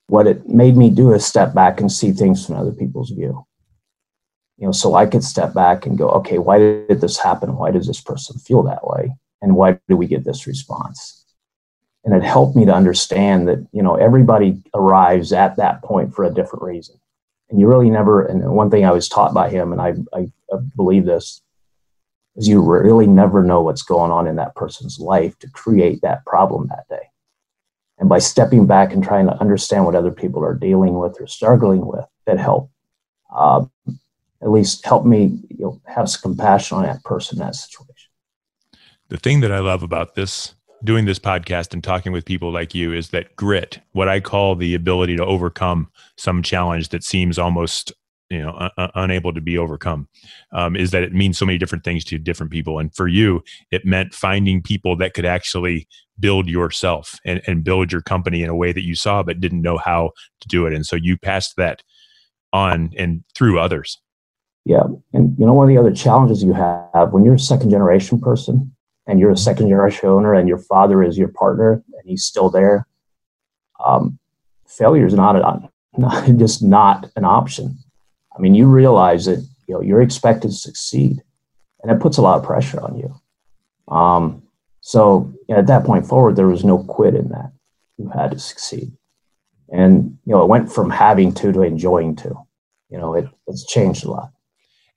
what 0.07 0.27
it 0.27 0.49
made 0.49 0.75
me 0.75 0.89
do 0.89 1.13
is 1.13 1.25
step 1.25 1.53
back 1.53 1.79
and 1.79 1.89
see 1.89 2.11
things 2.11 2.45
from 2.45 2.57
other 2.57 2.73
people's 2.73 3.11
view. 3.11 3.45
You 4.57 4.65
know, 4.65 4.71
so 4.73 4.93
I 4.95 5.05
could 5.05 5.23
step 5.23 5.53
back 5.53 5.85
and 5.85 5.97
go, 5.97 6.09
okay, 6.09 6.37
why 6.37 6.59
did 6.59 6.99
this 6.99 7.17
happen? 7.17 7.55
Why 7.55 7.71
does 7.71 7.87
this 7.87 8.01
person 8.01 8.37
feel 8.39 8.61
that 8.63 8.85
way? 8.85 9.15
And 9.41 9.55
why 9.55 9.79
do 9.87 9.95
we 9.95 10.05
get 10.05 10.25
this 10.25 10.45
response? 10.45 11.20
And 12.03 12.15
it 12.15 12.24
helped 12.24 12.56
me 12.56 12.65
to 12.65 12.74
understand 12.74 13.48
that, 13.48 13.65
you 13.71 13.83
know, 13.83 13.95
everybody 13.95 14.62
arrives 14.74 15.31
at 15.33 15.57
that 15.57 15.83
point 15.83 16.15
for 16.15 16.25
a 16.25 16.33
different 16.33 16.63
reason. 16.63 17.00
And 17.50 17.59
you 17.59 17.68
really 17.68 17.89
never, 17.89 18.25
and 18.25 18.44
one 18.53 18.71
thing 18.71 18.86
I 18.86 18.92
was 18.92 19.07
taught 19.07 19.33
by 19.33 19.50
him, 19.50 19.71
and 19.71 19.81
I, 19.81 19.94
I, 20.13 20.31
I 20.51 20.57
believe 20.75 21.06
this, 21.06 21.42
is 22.36 22.48
you 22.48 22.62
really 22.62 23.07
never 23.07 23.44
know 23.44 23.62
what's 23.62 23.83
going 23.83 24.12
on 24.12 24.25
in 24.25 24.38
that 24.38 24.56
person's 24.56 25.00
life 25.00 25.38
to 25.39 25.50
create 25.50 26.01
that 26.01 26.25
problem 26.25 26.68
that 26.69 26.88
day. 26.89 27.07
And 28.00 28.09
by 28.09 28.19
stepping 28.19 28.65
back 28.65 28.94
and 28.94 29.03
trying 29.03 29.27
to 29.27 29.39
understand 29.39 29.86
what 29.86 29.95
other 29.95 30.12
people 30.12 30.43
are 30.43 30.55
dealing 30.55 30.98
with 30.98 31.17
or 31.20 31.27
struggling 31.27 31.86
with, 31.86 32.05
that 32.25 32.39
helped 32.39 32.72
uh, 33.36 33.63
at 34.41 34.50
least 34.50 34.86
help 34.86 35.05
me 35.05 35.39
you 35.50 35.65
know, 35.65 35.81
have 35.86 36.10
some 36.10 36.34
compassion 36.34 36.77
on 36.77 36.84
that 36.84 37.03
person, 37.03 37.38
that 37.39 37.55
situation. 37.55 38.10
The 39.10 39.17
thing 39.17 39.41
that 39.41 39.51
I 39.51 39.60
love 39.60 39.84
about 39.84 40.15
this, 40.15 40.55
doing 40.83 41.05
this 41.05 41.19
podcast 41.19 41.73
and 41.73 41.83
talking 41.83 42.11
with 42.11 42.25
people 42.25 42.51
like 42.51 42.73
you, 42.73 42.93
is 42.93 43.09
that 43.09 43.35
grit, 43.35 43.79
what 43.91 44.09
I 44.09 44.19
call 44.19 44.55
the 44.55 44.75
ability 44.75 45.15
to 45.17 45.25
overcome 45.25 45.89
some 46.17 46.43
challenge 46.43 46.89
that 46.89 47.03
seems 47.03 47.38
almost 47.38 47.93
you 48.31 48.41
know 48.41 48.69
unable 48.95 49.33
to 49.33 49.41
be 49.41 49.57
overcome 49.57 50.07
um, 50.53 50.75
is 50.75 50.91
that 50.91 51.03
it 51.03 51.13
means 51.13 51.38
so 51.38 51.45
many 51.45 51.57
different 51.57 51.83
things 51.83 52.03
to 52.05 52.17
different 52.17 52.51
people. 52.51 52.79
And 52.79 52.95
for 52.95 53.07
you 53.07 53.43
it 53.71 53.85
meant 53.85 54.13
finding 54.13 54.61
people 54.61 54.95
that 54.97 55.13
could 55.13 55.25
actually 55.25 55.88
build 56.19 56.47
yourself 56.47 57.19
and, 57.25 57.41
and 57.45 57.63
build 57.63 57.91
your 57.91 58.01
company 58.01 58.41
in 58.41 58.50
a 58.50 58.55
way 58.55 58.71
that 58.71 58.85
you 58.85 58.95
saw 58.95 59.21
but 59.21 59.41
didn't 59.41 59.61
know 59.61 59.77
how 59.77 60.11
to 60.39 60.47
do 60.47 60.65
it. 60.65 60.73
And 60.73 60.85
so 60.85 60.95
you 60.95 61.17
passed 61.17 61.57
that 61.57 61.83
on 62.53 62.91
and 62.97 63.23
through 63.35 63.59
others. 63.59 64.00
Yeah. 64.65 64.83
And 65.11 65.38
you 65.38 65.45
know 65.45 65.53
one 65.53 65.67
of 65.67 65.75
the 65.75 65.79
other 65.79 65.93
challenges 65.93 66.41
you 66.41 66.53
have 66.53 67.11
when 67.11 67.25
you're 67.25 67.35
a 67.35 67.39
second 67.39 67.69
generation 67.69 68.19
person 68.19 68.73
and 69.12 69.20
you're 69.20 69.32
a 69.32 69.38
second 69.38 69.68
generation 69.68 70.08
owner 70.08 70.34
and 70.34 70.48
your 70.48 70.58
father 70.58 71.03
is 71.03 71.18
your 71.18 71.27
partner 71.27 71.74
and 71.74 72.03
he's 72.06 72.24
still 72.24 72.50
there 72.50 72.88
um, 73.86 74.18
failure 74.68 75.06
is 75.06 75.13
not, 75.13 75.36
a, 75.36 75.70
not 75.98 76.25
just 76.38 76.63
not 76.63 77.12
an 77.15 77.25
option 77.25 77.77
I 78.36 78.39
mean, 78.39 78.56
you 78.56 78.68
realize 78.68 79.25
that 79.25 79.46
you 79.68 79.75
know 79.75 79.82
you're 79.82 80.01
expected 80.01 80.50
to 80.50 80.56
succeed, 80.56 81.22
and 81.82 81.91
it 81.91 82.01
puts 82.01 82.18
a 82.18 82.22
lot 82.22 82.38
of 82.38 82.46
pressure 82.46 82.82
on 82.82 82.98
you. 82.98 83.94
Um, 83.94 84.44
so 84.82 85.34
you 85.48 85.56
know, 85.56 85.60
at 85.60 85.68
that 85.68 85.86
point 85.86 86.08
forward, 86.08 86.36
there 86.36 86.48
was 86.48 86.63
no 86.63 86.84
quit 86.84 87.15
in 87.15 87.30
that. 87.30 87.51
You 87.98 88.10
had 88.10 88.32
to 88.32 88.39
succeed, 88.39 88.91
and 89.72 90.18
you 90.25 90.34
know 90.34 90.41
it 90.44 90.50
went 90.50 90.72
from 90.72 90.89
having 90.89 91.34
to 91.36 91.51
to 91.51 91.62
enjoying 91.62 92.15
to. 92.18 92.36
You 92.89 92.98
know, 92.98 93.13
it, 93.13 93.27
it's 93.48 93.65
changed 93.65 94.06
a 94.06 94.12
lot. 94.12 94.32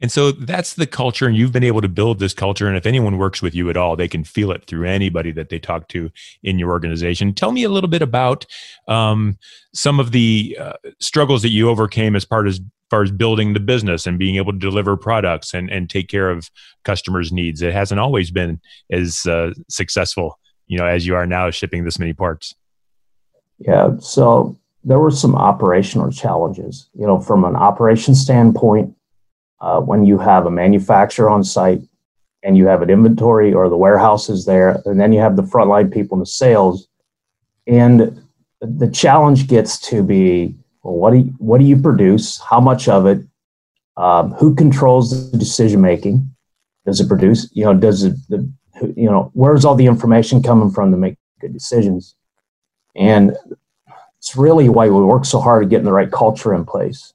And 0.01 0.11
so 0.11 0.33
that's 0.33 0.75
the 0.75 0.87
culture, 0.87 1.27
and 1.27 1.37
you've 1.37 1.53
been 1.53 1.65
able 1.65 1.81
to 1.81 1.89
build 1.89 2.19
this 2.19 2.35
culture. 2.35 2.67
And 2.67 2.77
if 2.77 2.85
anyone 2.85 3.17
works 3.17 3.41
with 3.41 3.55
you 3.55 3.71
at 3.71 3.77
all, 3.77 3.97
they 3.97 4.09
can 4.09 4.25
feel 4.25 4.51
it 4.51 4.67
through 4.67 4.87
anybody 4.87 5.33
that 5.33 5.49
they 5.49 5.59
talk 5.59 5.89
to 5.89 6.11
in 6.43 6.59
your 6.59 6.71
organization. 6.71 7.33
Tell 7.33 7.53
me 7.53 7.63
a 7.63 7.69
little 7.69 7.89
bit 7.89 8.03
about 8.03 8.45
um, 8.89 9.39
some 9.73 10.01
of 10.01 10.11
the 10.11 10.59
uh, 10.61 10.75
struggles 11.01 11.43
that 11.43 11.51
you 11.51 11.71
overcame 11.71 12.17
as 12.17 12.25
part 12.25 12.49
as 12.49 12.61
far 12.91 13.03
as 13.03 13.11
building 13.11 13.55
the 13.55 13.61
business 13.61 14.07
and 14.07 14.19
being 14.19 14.37
able 14.37 14.53
to 14.53 14.59
deliver 14.59 14.97
products 14.97 15.55
and, 15.55 15.71
and 15.71 15.89
take 15.89 16.09
care 16.09 16.29
of 16.29 16.51
customers' 16.85 17.33
needs. 17.33 17.63
It 17.63 17.73
hasn't 17.73 18.01
always 18.01 18.31
been 18.31 18.61
as 18.91 19.25
uh, 19.27 19.53
successful, 19.69 20.39
you 20.67 20.77
know, 20.77 20.87
as 20.87 21.07
you 21.07 21.15
are 21.15 21.27
now 21.27 21.51
shipping 21.51 21.85
this 21.85 21.99
many 21.99 22.13
parts. 22.13 22.55
Yeah. 23.59 23.97
So 24.01 24.59
there 24.83 24.99
were 24.99 25.11
some 25.11 25.35
operational 25.35 26.11
challenges. 26.11 26.91
You 26.99 27.07
know, 27.07 27.21
from 27.21 27.45
an 27.45 27.57
operation 27.57 28.15
standpoint, 28.15 28.95
uh, 29.61 29.81
when 29.81 30.05
you 30.05 30.19
have 30.19 30.47
a 30.47 30.51
manufacturer 30.51 31.31
on 31.31 31.45
site 31.45 31.81
and 32.43 32.57
you 32.57 32.67
have 32.67 32.83
an 32.83 32.91
inventory 32.91 33.53
or 33.53 33.69
the 33.69 33.77
warehouse 33.77 34.29
is 34.29 34.45
there, 34.45 34.83
and 34.85 35.01
then 35.01 35.13
you 35.13 35.21
have 35.21 35.37
the 35.37 35.43
frontline 35.43 35.93
people 35.93 36.17
in 36.17 36.21
the 36.21 36.27
sales, 36.27 36.89
and 37.67 38.23
the 38.61 38.91
challenge 38.91 39.47
gets 39.47 39.79
to 39.79 40.03
be 40.03 40.55
well, 40.83 40.95
what 40.95 41.11
do 41.13 41.19
you, 41.19 41.35
what 41.39 41.59
do 41.59 41.65
you 41.65 41.81
produce? 41.81 42.41
How 42.41 42.61
much 42.61 42.89
of 42.89 43.07
it? 43.07 43.21
Um, 43.97 44.33
who 44.33 44.55
controls 44.55 45.31
the 45.31 45.39
decision 45.39 45.81
making? 45.81 46.29
Does 46.85 47.01
it 47.01 47.09
produce? 47.09 47.49
You 47.53 47.65
know, 47.65 47.75
does 47.75 48.03
it? 48.03 48.15
The, 48.29 48.51
you 48.97 49.09
know, 49.09 49.31
where's 49.35 49.65
all 49.65 49.75
the 49.75 49.87
information 49.87 50.43
coming 50.43 50.71
from 50.71 50.91
to 50.91 50.97
make 50.97 51.17
good 51.41 51.53
decisions? 51.53 52.17
And 52.95 53.37
it's 54.19 54.37
really 54.37 54.69
why 54.69 54.89
we 54.89 55.01
work 55.05 55.25
so 55.25 55.41
hard 55.41 55.65
at 55.65 55.71
getting 55.71 55.85
the 55.85 55.93
right 55.93 56.11
culture 56.11 56.55
in 56.55 56.65
place. 56.65 57.13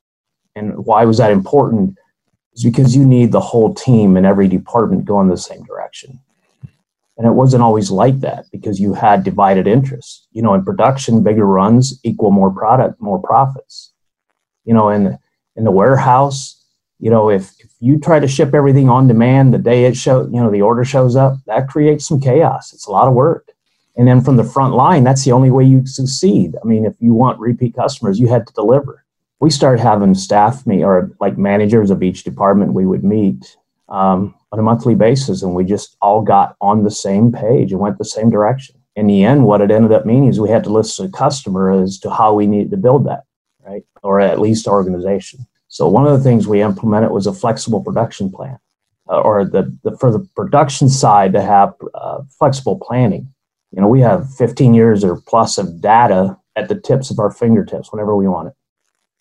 And 0.55 0.85
why 0.85 1.05
was 1.05 1.17
that 1.17 1.31
important? 1.31 1.97
Is 2.59 2.65
because 2.65 2.93
you 2.93 3.05
need 3.05 3.31
the 3.31 3.39
whole 3.39 3.73
team 3.73 4.17
and 4.17 4.25
every 4.25 4.49
department 4.49 5.05
going 5.05 5.29
the 5.29 5.37
same 5.37 5.63
direction. 5.63 6.19
And 7.17 7.25
it 7.25 7.31
wasn't 7.31 7.63
always 7.63 7.89
like 7.89 8.19
that 8.19 8.47
because 8.51 8.81
you 8.81 8.93
had 8.93 9.23
divided 9.23 9.65
interests. 9.65 10.27
You 10.33 10.41
know, 10.41 10.53
in 10.55 10.65
production, 10.65 11.23
bigger 11.23 11.45
runs 11.45 11.97
equal 12.03 12.31
more 12.31 12.51
product, 12.51 12.99
more 13.01 13.21
profits. 13.21 13.93
You 14.65 14.73
know, 14.73 14.89
in 14.89 15.17
in 15.55 15.63
the 15.63 15.71
warehouse, 15.71 16.61
you 16.99 17.09
know, 17.09 17.29
if, 17.29 17.57
if 17.59 17.71
you 17.79 17.97
try 17.97 18.19
to 18.19 18.27
ship 18.27 18.53
everything 18.53 18.89
on 18.89 19.07
demand 19.07 19.53
the 19.53 19.57
day 19.57 19.85
it 19.85 19.95
show, 19.95 20.23
you 20.23 20.41
know, 20.41 20.51
the 20.51 20.61
order 20.61 20.83
shows 20.83 21.15
up, 21.15 21.37
that 21.45 21.69
creates 21.69 22.05
some 22.05 22.19
chaos. 22.19 22.73
It's 22.73 22.87
a 22.87 22.91
lot 22.91 23.07
of 23.07 23.13
work. 23.13 23.51
And 23.95 24.05
then 24.05 24.21
from 24.21 24.35
the 24.35 24.43
front 24.43 24.73
line, 24.73 25.05
that's 25.05 25.23
the 25.23 25.31
only 25.31 25.49
way 25.49 25.63
you 25.63 25.85
succeed. 25.85 26.57
I 26.61 26.67
mean, 26.67 26.85
if 26.85 26.95
you 26.99 27.13
want 27.13 27.39
repeat 27.39 27.73
customers, 27.73 28.19
you 28.19 28.27
had 28.27 28.45
to 28.47 28.53
deliver. 28.53 29.05
We 29.39 29.49
started 29.49 29.81
having 29.81 30.15
staff 30.15 30.65
meet 30.67 30.83
or 30.83 31.11
like 31.19 31.37
managers 31.37 31.91
of 31.91 32.03
each 32.03 32.23
department 32.23 32.73
we 32.73 32.85
would 32.85 33.03
meet 33.03 33.57
um, 33.87 34.35
on 34.51 34.59
a 34.59 34.63
monthly 34.63 34.95
basis, 34.95 35.41
and 35.41 35.55
we 35.55 35.63
just 35.63 35.95
all 36.01 36.21
got 36.21 36.55
on 36.61 36.83
the 36.83 36.91
same 36.91 37.31
page 37.31 37.71
and 37.71 37.79
went 37.79 37.97
the 37.97 38.05
same 38.05 38.29
direction. 38.29 38.75
In 38.95 39.07
the 39.07 39.23
end, 39.23 39.45
what 39.45 39.61
it 39.61 39.71
ended 39.71 39.93
up 39.93 40.05
meaning 40.05 40.29
is 40.29 40.39
we 40.39 40.49
had 40.49 40.63
to 40.65 40.69
listen 40.69 41.05
to 41.05 41.11
the 41.11 41.17
customer 41.17 41.71
as 41.71 41.97
to 41.99 42.09
how 42.09 42.33
we 42.33 42.47
needed 42.47 42.71
to 42.71 42.77
build 42.77 43.07
that, 43.07 43.23
right? 43.65 43.83
Or 44.03 44.19
at 44.19 44.39
least 44.39 44.67
organization. 44.67 45.47
So 45.69 45.87
one 45.87 46.05
of 46.05 46.11
the 46.11 46.23
things 46.23 46.47
we 46.47 46.61
implemented 46.61 47.11
was 47.11 47.27
a 47.27 47.33
flexible 47.33 47.81
production 47.81 48.31
plan, 48.31 48.59
uh, 49.09 49.21
or 49.21 49.45
the, 49.45 49.75
the, 49.83 49.95
for 49.97 50.11
the 50.11 50.27
production 50.35 50.89
side 50.89 51.31
to 51.33 51.41
have 51.41 51.73
uh, 51.93 52.23
flexible 52.37 52.77
planning 52.77 53.33
you 53.71 53.81
know, 53.81 53.87
we 53.87 54.01
have 54.01 54.33
15 54.35 54.73
years 54.73 55.03
or 55.03 55.17
plus 55.27 55.57
of 55.57 55.81
data 55.81 56.37
at 56.55 56.69
the 56.69 56.79
tips 56.79 57.11
of 57.11 57.19
our 57.19 57.31
fingertips 57.31 57.91
whenever 57.91 58.15
we 58.15 58.27
want 58.27 58.49
it. 58.49 58.53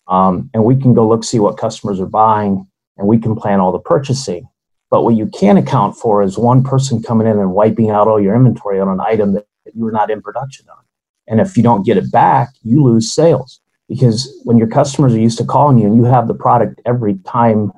Um, 0.09 0.49
and 0.53 0.65
we 0.65 0.75
can 0.75 0.93
go 0.93 1.07
look, 1.07 1.23
see 1.23 1.39
what 1.39 1.57
customers 1.57 1.99
are 1.99 2.07
buying, 2.07 2.67
and 2.97 3.07
we 3.07 3.19
can 3.19 3.35
plan 3.35 3.59
all 3.59 3.71
the 3.71 3.79
purchasing. 3.79 4.49
But 4.89 5.03
what 5.03 5.15
you 5.15 5.27
can't 5.27 5.59
account 5.59 5.95
for 5.95 6.23
is 6.23 6.37
one 6.37 6.63
person 6.63 7.01
coming 7.01 7.27
in 7.27 7.37
and 7.37 7.53
wiping 7.53 7.91
out 7.91 8.07
all 8.07 8.19
your 8.19 8.35
inventory 8.35 8.79
on 8.79 8.89
an 8.89 8.99
item 8.99 9.33
that, 9.33 9.45
that 9.65 9.75
you 9.75 9.83
were 9.83 9.91
not 9.91 10.09
in 10.09 10.21
production 10.21 10.65
on. 10.69 10.83
And 11.27 11.39
if 11.39 11.55
you 11.55 11.61
don't 11.61 11.85
get 11.85 11.97
it 11.97 12.11
back, 12.11 12.49
you 12.63 12.83
lose 12.83 13.13
sales 13.13 13.61
because 13.89 14.31
when 14.43 14.57
your 14.57 14.67
customers 14.67 15.13
are 15.13 15.19
used 15.19 15.37
to 15.39 15.45
calling 15.45 15.79
you 15.79 15.87
and 15.87 15.97
you 15.97 16.05
have 16.05 16.27
the 16.27 16.33
product 16.33 16.79
every 16.85 17.15
time 17.25 17.71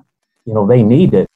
you 0.45 0.53
know 0.53 0.67
they 0.67 0.83
need 0.83 1.13
it 1.13 1.27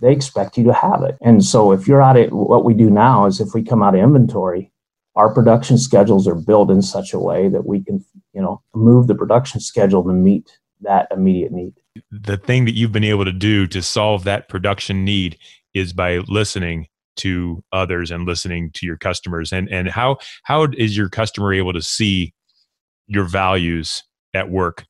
they 0.00 0.12
expect 0.12 0.56
you 0.56 0.64
to 0.64 0.72
have 0.72 1.02
it 1.02 1.16
and 1.20 1.44
so 1.44 1.70
if 1.70 1.86
you're 1.86 2.02
out 2.02 2.16
of 2.16 2.32
what 2.32 2.64
we 2.64 2.74
do 2.74 2.90
now 2.90 3.26
is 3.26 3.40
if 3.40 3.54
we 3.54 3.62
come 3.62 3.82
out 3.82 3.94
of 3.94 4.00
inventory 4.00 4.72
our 5.14 5.32
production 5.32 5.76
schedules 5.76 6.26
are 6.26 6.34
built 6.34 6.70
in 6.70 6.80
such 6.80 7.12
a 7.12 7.18
way 7.18 7.48
that 7.48 7.66
we 7.66 7.84
can, 7.84 8.02
you 8.32 8.40
know, 8.40 8.62
move 8.74 9.06
the 9.06 9.14
production 9.14 9.60
schedule 9.60 10.02
to 10.04 10.12
meet 10.12 10.58
that 10.80 11.08
immediate 11.10 11.52
need. 11.52 11.74
The 12.10 12.36
thing 12.36 12.64
that 12.64 12.74
you've 12.74 12.92
been 12.92 13.04
able 13.04 13.24
to 13.24 13.32
do 13.32 13.66
to 13.68 13.82
solve 13.82 14.24
that 14.24 14.48
production 14.48 15.04
need 15.04 15.38
is 15.74 15.92
by 15.92 16.18
listening 16.28 16.88
to 17.16 17.62
others 17.72 18.10
and 18.10 18.26
listening 18.26 18.70
to 18.72 18.86
your 18.86 18.96
customers. 18.96 19.52
And 19.52 19.68
and 19.70 19.88
how 19.88 20.18
how 20.44 20.66
is 20.76 20.96
your 20.96 21.08
customer 21.08 21.52
able 21.52 21.72
to 21.72 21.82
see 21.82 22.32
your 23.06 23.24
values 23.24 24.02
at 24.34 24.50
work 24.50 24.86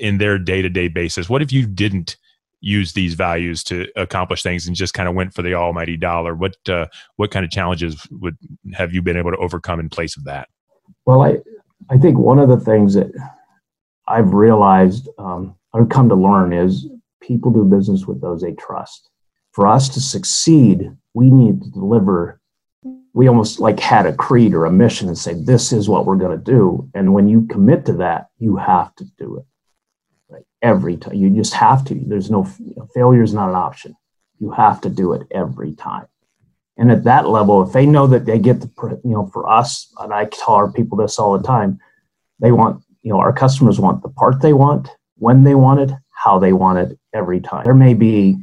in 0.00 0.18
their 0.18 0.38
day-to-day 0.38 0.88
basis? 0.88 1.28
What 1.28 1.42
if 1.42 1.52
you 1.52 1.66
didn't 1.66 2.16
use 2.62 2.92
these 2.92 3.14
values 3.14 3.64
to 3.64 3.88
accomplish 3.96 4.42
things 4.42 4.66
and 4.66 4.76
just 4.76 4.94
kind 4.94 5.08
of 5.08 5.14
went 5.14 5.34
for 5.34 5.42
the 5.42 5.52
almighty 5.52 5.96
dollar 5.96 6.34
what 6.34 6.56
uh, 6.68 6.86
what 7.16 7.32
kind 7.32 7.44
of 7.44 7.50
challenges 7.50 8.06
would 8.12 8.36
have 8.72 8.94
you 8.94 9.02
been 9.02 9.16
able 9.16 9.32
to 9.32 9.36
overcome 9.38 9.80
in 9.80 9.88
place 9.88 10.16
of 10.16 10.24
that 10.24 10.48
well 11.04 11.22
i 11.22 11.36
i 11.90 11.98
think 11.98 12.18
one 12.18 12.38
of 12.38 12.48
the 12.48 12.60
things 12.60 12.94
that 12.94 13.10
i've 14.08 14.32
realized 14.32 15.08
um, 15.18 15.54
i've 15.74 15.88
come 15.88 16.08
to 16.08 16.14
learn 16.14 16.52
is 16.52 16.88
people 17.20 17.50
do 17.50 17.64
business 17.64 18.06
with 18.06 18.20
those 18.20 18.42
they 18.42 18.52
trust 18.52 19.10
for 19.52 19.66
us 19.66 19.88
to 19.88 20.00
succeed 20.00 20.90
we 21.14 21.30
need 21.30 21.62
to 21.62 21.70
deliver 21.70 22.40
we 23.14 23.28
almost 23.28 23.60
like 23.60 23.78
had 23.78 24.06
a 24.06 24.14
creed 24.14 24.54
or 24.54 24.64
a 24.64 24.72
mission 24.72 25.06
and 25.06 25.18
say 25.18 25.34
this 25.34 25.72
is 25.72 25.88
what 25.88 26.06
we're 26.06 26.16
going 26.16 26.36
to 26.36 26.44
do 26.44 26.88
and 26.94 27.12
when 27.12 27.28
you 27.28 27.46
commit 27.46 27.84
to 27.84 27.92
that 27.92 28.28
you 28.38 28.56
have 28.56 28.94
to 28.96 29.04
do 29.18 29.36
it 29.36 29.44
every 30.62 30.96
time. 30.96 31.14
You 31.14 31.28
just 31.30 31.52
have 31.54 31.84
to. 31.86 31.94
There's 31.94 32.30
no 32.30 32.44
failure 32.94 33.22
is 33.22 33.34
not 33.34 33.50
an 33.50 33.56
option. 33.56 33.94
You 34.38 34.50
have 34.52 34.80
to 34.82 34.88
do 34.88 35.12
it 35.12 35.26
every 35.30 35.74
time. 35.74 36.06
And 36.76 36.90
at 36.90 37.04
that 37.04 37.28
level, 37.28 37.62
if 37.62 37.72
they 37.72 37.86
know 37.86 38.06
that 38.06 38.24
they 38.24 38.38
get 38.38 38.60
the, 38.60 39.00
you 39.04 39.12
know, 39.12 39.26
for 39.26 39.48
us, 39.48 39.92
and 39.98 40.12
I 40.12 40.24
tell 40.26 40.54
our 40.54 40.72
people 40.72 40.96
this 40.96 41.18
all 41.18 41.36
the 41.36 41.44
time, 41.44 41.78
they 42.40 42.52
want, 42.52 42.82
you 43.02 43.12
know, 43.12 43.18
our 43.18 43.32
customers 43.32 43.78
want 43.78 44.02
the 44.02 44.08
part 44.08 44.40
they 44.40 44.52
want, 44.52 44.88
when 45.16 45.44
they 45.44 45.54
want 45.54 45.80
it, 45.80 45.90
how 46.10 46.38
they 46.38 46.52
want 46.52 46.78
it 46.78 46.98
every 47.12 47.40
time. 47.40 47.64
There 47.64 47.74
may 47.74 47.94
be, 47.94 48.36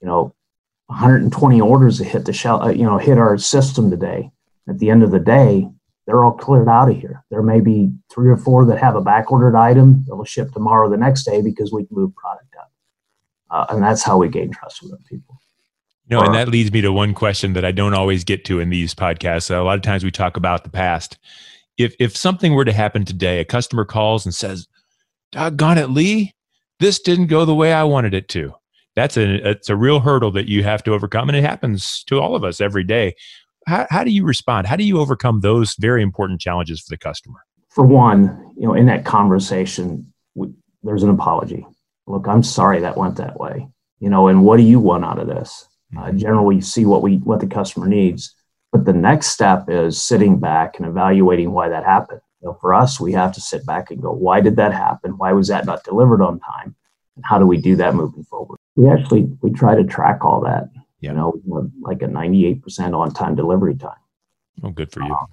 you 0.00 0.08
know, 0.08 0.34
120 0.86 1.60
orders 1.60 1.98
that 1.98 2.06
hit 2.06 2.24
the 2.24 2.32
shell, 2.32 2.62
uh, 2.62 2.70
you 2.70 2.84
know, 2.84 2.98
hit 2.98 3.16
our 3.16 3.38
system 3.38 3.90
today. 3.90 4.30
At 4.68 4.78
the 4.78 4.90
end 4.90 5.02
of 5.02 5.12
the 5.12 5.20
day, 5.20 5.68
they're 6.06 6.24
all 6.24 6.32
cleared 6.32 6.68
out 6.68 6.90
of 6.90 6.96
here. 6.96 7.24
There 7.30 7.42
may 7.42 7.60
be 7.60 7.92
three 8.12 8.28
or 8.28 8.36
four 8.36 8.64
that 8.66 8.78
have 8.78 8.96
a 8.96 9.00
back 9.00 9.30
ordered 9.30 9.56
item 9.56 10.04
that 10.08 10.16
will 10.16 10.24
ship 10.24 10.50
tomorrow 10.52 10.90
the 10.90 10.96
next 10.96 11.24
day 11.24 11.40
because 11.40 11.72
we 11.72 11.84
can 11.86 11.96
move 11.96 12.14
product 12.16 12.54
up. 12.58 12.72
Uh, 13.50 13.66
and 13.70 13.82
that's 13.82 14.02
how 14.02 14.18
we 14.18 14.28
gain 14.28 14.50
trust 14.50 14.82
with 14.82 15.04
people. 15.06 15.39
Know, 16.10 16.22
and 16.22 16.34
that 16.34 16.48
leads 16.48 16.72
me 16.72 16.80
to 16.80 16.92
one 16.92 17.14
question 17.14 17.52
that 17.52 17.64
I 17.64 17.70
don't 17.70 17.94
always 17.94 18.24
get 18.24 18.44
to 18.46 18.58
in 18.58 18.70
these 18.70 18.94
podcasts. 18.94 19.54
A 19.54 19.62
lot 19.62 19.76
of 19.76 19.82
times 19.82 20.02
we 20.02 20.10
talk 20.10 20.36
about 20.36 20.64
the 20.64 20.70
past. 20.70 21.18
If 21.78 21.94
if 21.98 22.16
something 22.16 22.54
were 22.54 22.64
to 22.64 22.72
happen 22.72 23.04
today, 23.04 23.38
a 23.40 23.44
customer 23.44 23.84
calls 23.84 24.26
and 24.26 24.34
says, 24.34 24.66
"Doggone 25.30 25.78
it, 25.78 25.90
Lee, 25.90 26.34
this 26.80 26.98
didn't 26.98 27.28
go 27.28 27.44
the 27.44 27.54
way 27.54 27.72
I 27.72 27.84
wanted 27.84 28.12
it 28.12 28.28
to." 28.30 28.54
That's 28.96 29.16
a 29.16 29.50
it's 29.50 29.68
a 29.68 29.76
real 29.76 30.00
hurdle 30.00 30.32
that 30.32 30.48
you 30.48 30.64
have 30.64 30.82
to 30.84 30.94
overcome, 30.94 31.28
and 31.28 31.38
it 31.38 31.44
happens 31.44 32.02
to 32.04 32.20
all 32.20 32.34
of 32.34 32.42
us 32.42 32.60
every 32.60 32.84
day 32.84 33.14
how, 33.66 33.86
how 33.90 34.04
do 34.04 34.10
you 34.10 34.24
respond? 34.24 34.66
How 34.66 34.76
do 34.76 34.84
you 34.84 34.98
overcome 34.98 35.40
those 35.40 35.74
very 35.78 36.02
important 36.02 36.40
challenges 36.40 36.80
for 36.80 36.90
the 36.90 36.98
customer? 36.98 37.38
For 37.68 37.84
one, 37.84 38.52
you 38.56 38.66
know, 38.66 38.74
in 38.74 38.86
that 38.86 39.04
conversation, 39.04 40.12
we, 40.34 40.48
there's 40.82 41.02
an 41.02 41.10
apology. 41.10 41.66
Look, 42.06 42.26
I'm 42.26 42.42
sorry 42.42 42.80
that 42.80 42.96
went 42.96 43.16
that 43.16 43.38
way. 43.38 43.68
You 44.00 44.10
know, 44.10 44.28
and 44.28 44.44
what 44.44 44.56
do 44.56 44.62
you 44.62 44.80
want 44.80 45.04
out 45.04 45.18
of 45.18 45.28
this? 45.28 45.66
Uh, 45.96 46.12
generally, 46.12 46.56
you 46.56 46.62
see 46.62 46.84
what 46.84 47.02
we 47.02 47.16
what 47.18 47.40
the 47.40 47.46
customer 47.46 47.86
needs, 47.86 48.34
but 48.72 48.84
the 48.84 48.92
next 48.92 49.28
step 49.28 49.64
is 49.68 50.02
sitting 50.02 50.38
back 50.38 50.78
and 50.78 50.86
evaluating 50.86 51.50
why 51.50 51.68
that 51.68 51.84
happened. 51.84 52.20
You 52.40 52.48
know, 52.48 52.58
for 52.60 52.72
us, 52.72 53.00
we 53.00 53.12
have 53.12 53.32
to 53.32 53.40
sit 53.40 53.66
back 53.66 53.90
and 53.90 54.00
go, 54.00 54.12
why 54.12 54.40
did 54.40 54.56
that 54.56 54.72
happen? 54.72 55.18
Why 55.18 55.32
was 55.32 55.48
that 55.48 55.66
not 55.66 55.84
delivered 55.84 56.22
on 56.22 56.40
time? 56.40 56.74
And 57.16 57.24
how 57.24 57.38
do 57.38 57.46
we 57.46 57.58
do 57.58 57.76
that 57.76 57.94
moving 57.94 58.24
forward? 58.24 58.58
We 58.76 58.88
actually 58.88 59.28
we 59.42 59.50
try 59.50 59.74
to 59.74 59.84
track 59.84 60.24
all 60.24 60.40
that 60.42 60.70
you 61.00 61.12
know, 61.12 61.40
like 61.80 62.02
a 62.02 62.06
98% 62.06 62.94
on 62.94 63.12
time 63.12 63.34
delivery 63.34 63.74
time. 63.74 63.92
Oh, 64.62 64.70
good 64.70 64.92
for 64.92 65.02
you. 65.02 65.12
Um, 65.12 65.26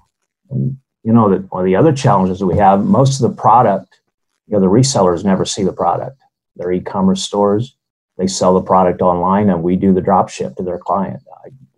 and, 0.50 0.78
you 1.04 1.14
know, 1.14 1.30
that 1.30 1.52
one 1.52 1.62
of 1.62 1.66
the 1.66 1.76
other 1.76 1.94
challenges 1.94 2.40
that 2.40 2.46
we 2.46 2.58
have, 2.58 2.84
most 2.84 3.22
of 3.22 3.30
the 3.30 3.36
product, 3.36 4.00
you 4.48 4.54
know, 4.54 4.62
the 4.62 4.68
resellers 4.68 5.26
never 5.26 5.46
see 5.46 5.64
the 5.64 5.74
product. 5.74 6.22
Their 6.56 6.72
e 6.72 6.80
commerce 6.80 7.24
stores, 7.24 7.77
they 8.18 8.28
sell 8.28 8.54
the 8.54 8.62
product 8.62 9.02
online 9.02 9.50
and 9.50 9.64
we 9.64 9.76
do 9.76 9.94
the 9.94 10.02
drop 10.02 10.30
ship 10.30 10.56
to 10.56 10.64
their 10.64 10.80
client. 10.80 11.22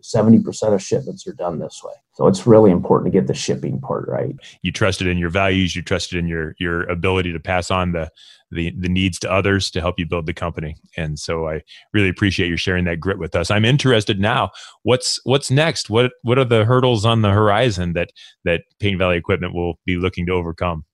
70% 0.02 0.74
of 0.74 0.82
shipments 0.82 1.26
are 1.26 1.32
done 1.32 1.58
this 1.58 1.82
way. 1.84 1.92
So 2.14 2.26
it's 2.26 2.46
really 2.46 2.70
important 2.70 3.12
to 3.12 3.18
get 3.18 3.26
the 3.26 3.34
shipping 3.34 3.80
part 3.80 4.08
right. 4.08 4.34
You 4.62 4.72
trusted 4.72 5.06
in 5.06 5.18
your 5.18 5.30
values, 5.30 5.76
you 5.76 5.82
trusted 5.82 6.18
in 6.18 6.26
your 6.26 6.54
your 6.58 6.82
ability 6.84 7.32
to 7.32 7.40
pass 7.40 7.70
on 7.70 7.92
the 7.92 8.10
the 8.50 8.72
the 8.78 8.88
needs 8.88 9.18
to 9.20 9.32
others 9.32 9.70
to 9.70 9.80
help 9.80 9.98
you 9.98 10.06
build 10.06 10.26
the 10.26 10.34
company. 10.34 10.76
And 10.96 11.18
so 11.18 11.48
I 11.48 11.62
really 11.92 12.08
appreciate 12.08 12.48
you 12.48 12.56
sharing 12.56 12.84
that 12.84 13.00
grit 13.00 13.18
with 13.18 13.34
us. 13.36 13.50
I'm 13.50 13.64
interested 13.64 14.20
now. 14.20 14.50
What's 14.82 15.20
what's 15.24 15.50
next? 15.50 15.88
What 15.88 16.12
what 16.22 16.38
are 16.38 16.44
the 16.44 16.64
hurdles 16.64 17.04
on 17.04 17.22
the 17.22 17.30
horizon 17.30 17.92
that 17.94 18.10
that 18.44 18.62
Paint 18.80 18.98
Valley 18.98 19.16
Equipment 19.16 19.54
will 19.54 19.78
be 19.86 19.96
looking 19.96 20.26
to 20.26 20.32
overcome? 20.32 20.84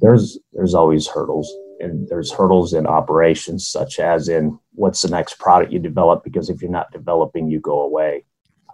There's 0.00 0.38
there's 0.52 0.74
always 0.74 1.06
hurdles 1.06 1.52
and 1.80 2.08
there's 2.08 2.32
hurdles 2.32 2.72
in 2.72 2.86
operations 2.86 3.66
such 3.66 3.98
as 3.98 4.28
in 4.28 4.58
what's 4.74 5.02
the 5.02 5.08
next 5.08 5.38
product 5.38 5.72
you 5.72 5.78
develop 5.78 6.24
because 6.24 6.48
if 6.48 6.62
you're 6.62 6.70
not 6.70 6.90
developing 6.92 7.48
you 7.48 7.60
go 7.60 7.82
away 7.82 8.24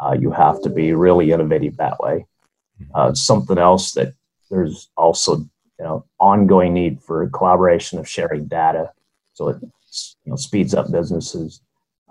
uh, 0.01 0.17
you 0.19 0.31
have 0.31 0.61
to 0.63 0.71
be 0.71 0.93
really 0.93 1.33
innovative 1.33 1.77
that 1.77 1.99
way. 2.01 2.27
Uh, 2.95 3.13
something 3.15 3.59
else 3.59 3.93
that 3.93 4.15
there's 4.51 4.89
also 4.97 5.37
you 5.39 5.49
know 5.81 6.05
ongoing 6.21 6.73
need 6.75 7.03
for 7.03 7.29
collaboration 7.31 7.99
of 7.99 8.09
sharing 8.09 8.47
data, 8.47 8.93
so 9.33 9.49
it 9.49 9.57
you 9.61 10.31
know 10.31 10.37
speeds 10.37 10.75
up 10.75 10.91
businesses, 10.93 11.61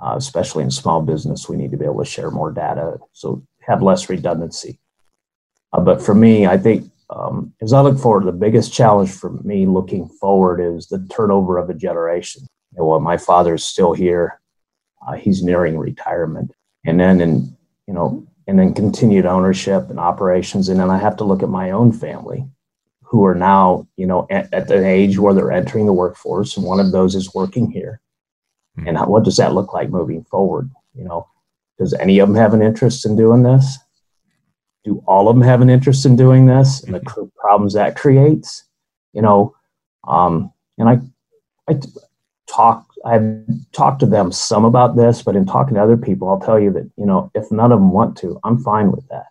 uh, 0.04 0.16
especially 0.18 0.64
in 0.64 0.72
small 0.72 1.02
business. 1.02 1.48
We 1.48 1.58
need 1.58 1.72
to 1.72 1.78
be 1.78 1.86
able 1.86 2.04
to 2.04 2.10
share 2.10 2.32
more 2.32 2.52
data, 2.52 2.98
so 3.14 3.44
have 3.62 3.82
less 3.82 4.10
redundancy. 4.10 4.80
Uh, 5.72 5.82
but 5.82 6.02
for 6.02 6.14
me, 6.14 6.46
I 6.46 6.58
think 6.58 6.92
um, 7.10 7.54
as 7.62 7.72
I 7.72 7.80
look 7.82 7.98
forward, 7.98 8.26
the 8.26 8.34
biggest 8.34 8.74
challenge 8.74 9.12
for 9.12 9.32
me 9.44 9.66
looking 9.66 10.10
forward 10.10 10.60
is 10.60 10.88
the 10.88 11.08
turnover 11.10 11.58
of 11.58 11.70
a 11.70 11.74
generation. 11.74 12.47
Well, 12.78 13.00
my 13.00 13.18
father 13.18 13.56
is 13.56 13.64
still 13.64 13.94
here; 13.94 14.40
uh, 15.08 15.14
he's 15.14 15.44
nearing 15.44 15.78
retirement, 15.78 16.52
and 16.86 17.00
then 17.00 17.22
and 17.22 17.56
you 17.88 17.94
know, 17.94 18.26
and 18.48 18.60
then 18.60 18.74
continued 18.74 19.26
ownership 19.26 19.90
and 19.90 20.00
operations, 20.00 20.70
and 20.70 20.80
then 20.80 20.90
I 20.90 20.98
have 20.98 21.18
to 21.18 21.24
look 21.24 21.44
at 21.44 21.50
my 21.50 21.72
own 21.72 21.92
family, 21.92 22.46
who 23.02 23.26
are 23.26 23.36
now 23.36 23.88
you 23.98 24.06
know 24.06 24.28
at, 24.30 24.54
at 24.54 24.72
an 24.72 24.86
age 24.86 25.18
where 25.18 25.34
they're 25.34 25.52
entering 25.52 25.86
the 25.86 25.94
workforce, 25.94 26.56
and 26.58 26.66
one 26.66 26.80
of 26.80 26.92
those 26.92 27.16
is 27.16 27.34
working 27.34 27.72
here. 27.72 28.00
Mm-hmm. 28.78 28.88
And 28.90 28.98
what 29.10 29.24
does 29.24 29.38
that 29.38 29.54
look 29.54 29.74
like 29.74 29.90
moving 29.90 30.24
forward? 30.26 30.70
You 30.94 31.04
know, 31.04 31.28
does 31.80 31.94
any 31.96 32.20
of 32.20 32.28
them 32.28 32.38
have 32.38 32.54
an 32.54 32.62
interest 32.62 33.06
in 33.06 33.16
doing 33.16 33.44
this? 33.44 33.80
do 34.88 35.04
all 35.06 35.28
of 35.28 35.36
them 35.36 35.44
have 35.44 35.62
an 35.62 35.70
interest 35.70 36.06
in 36.06 36.16
doing 36.16 36.46
this 36.46 36.84
and 36.84 36.96
the 36.96 37.00
mm-hmm. 37.00 37.26
problems 37.36 37.74
that 37.74 37.98
creates 37.98 38.64
you 39.14 39.22
know 39.22 39.56
um, 40.08 40.52
and 40.78 40.90
i 40.90 40.98
i 41.70 41.80
talk 42.48 42.86
i've 43.06 43.24
talked 43.74 44.00
to 44.00 44.06
them 44.06 44.32
some 44.32 44.66
about 44.66 44.96
this 44.96 45.22
but 45.22 45.36
in 45.36 45.46
talking 45.46 45.76
to 45.76 45.82
other 45.82 45.98
people 45.98 46.30
i'll 46.30 46.40
tell 46.40 46.60
you 46.60 46.72
that 46.72 46.90
you 46.98 47.06
know 47.06 47.30
if 47.36 47.52
none 47.52 47.72
of 47.72 47.80
them 47.80 47.92
want 47.92 48.18
to 48.18 48.40
i'm 48.44 48.58
fine 48.60 48.92
with 48.92 49.08
that. 49.10 49.28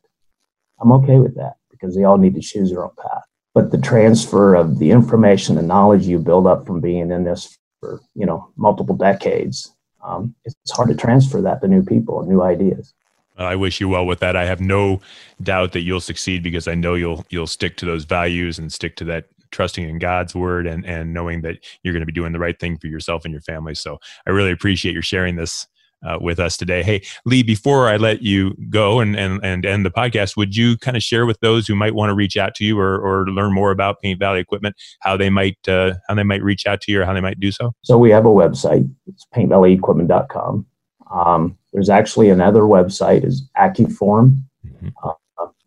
I'm 0.81 0.93
okay 0.93 1.19
with 1.19 1.35
that 1.37 1.57
because 1.71 1.97
they 1.97 2.05
all 2.05 2.19
need 2.19 2.35
to 2.35 2.41
choose 2.41 2.71
their 2.71 2.85
own 2.85 2.91
path. 3.03 3.23
But 3.55 3.71
the 3.71 3.79
transfer 3.79 4.55
of 4.55 4.79
the 4.79 4.91
information 4.91 5.57
and 5.57 5.67
knowledge 5.67 6.07
you 6.07 6.19
build 6.19 6.47
up 6.47 6.67
from 6.67 6.81
being 6.81 7.11
in 7.11 7.25
this 7.25 7.59
for 7.81 8.01
you 8.15 8.27
know 8.27 8.49
multiple 8.57 8.97
decades 8.97 9.73
um, 10.05 10.35
it's 10.45 10.57
hard 10.71 10.89
to 10.89 10.95
transfer 10.95 11.41
that 11.43 11.61
to 11.63 11.69
new 11.69 11.83
people 11.83 12.21
and 12.21 12.29
new 12.29 12.43
ideas. 12.43 12.95
I 13.39 13.57
wish 13.57 13.81
you 13.81 13.89
well 13.89 14.07
with 14.07 14.21
that. 14.21 14.37
I 14.37 14.45
have 14.47 14.61
no 14.61 15.01
doubt 15.43 15.73
that 15.73 15.81
you'll 15.81 16.01
succeed 16.01 16.43
because 16.43 16.69
I 16.69 16.75
know 16.75 16.95
you'll 16.95 17.25
you'll 17.29 17.47
stick 17.47 17.77
to 17.79 17.87
those 17.87 18.05
values 18.05 18.59
and 18.59 18.73
stick 18.73 18.97
to 18.97 19.05
that 19.07 19.27
trusting 19.51 19.89
in 19.89 19.99
God's 19.99 20.35
word 20.35 20.67
and 20.67 20.85
and 20.87 21.13
knowing 21.13 21.43
that 21.43 21.59
you're 21.83 21.93
going 21.93 22.01
to 22.01 22.07
be 22.07 22.13
doing 22.13 22.33
the 22.33 22.39
right 22.39 22.59
thing 22.59 22.79
for 22.79 22.87
yourself 22.87 23.25
and 23.25 23.33
your 23.33 23.43
family. 23.43 23.75
So 23.75 23.99
I 24.27 24.31
really 24.31 24.53
appreciate 24.53 24.93
your 24.93 25.03
sharing 25.03 25.37
this 25.37 25.67
uh, 26.07 26.19
with 26.21 26.39
us 26.39 26.57
today. 26.57 26.83
Hey, 26.83 27.03
Lee, 27.25 27.43
before 27.43 27.89
I 27.89 27.97
let 27.97 28.23
you 28.23 28.55
go 28.69 29.01
and, 29.01 29.17
and, 29.17 29.43
and 29.43 29.65
end 29.65 29.85
the 29.85 29.91
podcast, 29.91 30.37
would 30.37 30.55
you 30.55 30.77
kind 30.77 30.97
of 30.97 31.03
share 31.03 31.27
with 31.27 31.41
those 31.41 31.67
who 31.67 31.75
might 31.75 31.95
want 31.95 32.11
to 32.11 32.15
reach 32.15 32.37
out 32.37 32.55
to 32.57 32.65
you 32.65 32.79
or, 32.79 32.99
or 32.99 33.27
learn 33.27 33.53
more 33.53 33.71
about 33.71 34.01
Paint 34.01 34.21
Valley 34.21 34.41
Equipment, 34.41 34.77
how 35.01 35.17
they 35.17 35.31
might 35.31 35.57
uh, 35.69 35.95
how 36.09 36.15
they 36.15 36.23
might 36.23 36.43
reach 36.43 36.67
out 36.67 36.81
to 36.83 36.93
you 36.93 37.01
or 37.01 37.05
how 37.05 37.13
they 37.13 37.21
might 37.21 37.41
do 37.41 37.51
so? 37.51 37.73
So 37.83 37.99
we 37.99 38.11
have 38.11 38.27
a 38.27 38.31
website. 38.31 38.89
It's 39.07 39.27
paintvalley.equipment.com. 39.35 40.67
Um, 41.13 41.57
there's 41.73 41.89
actually 41.89 42.31
another 42.31 42.63
website 42.63 43.25
is 43.25 43.49
AccuForm.com 43.57 44.47
mm-hmm. 44.67 44.89
uh, 45.09 45.13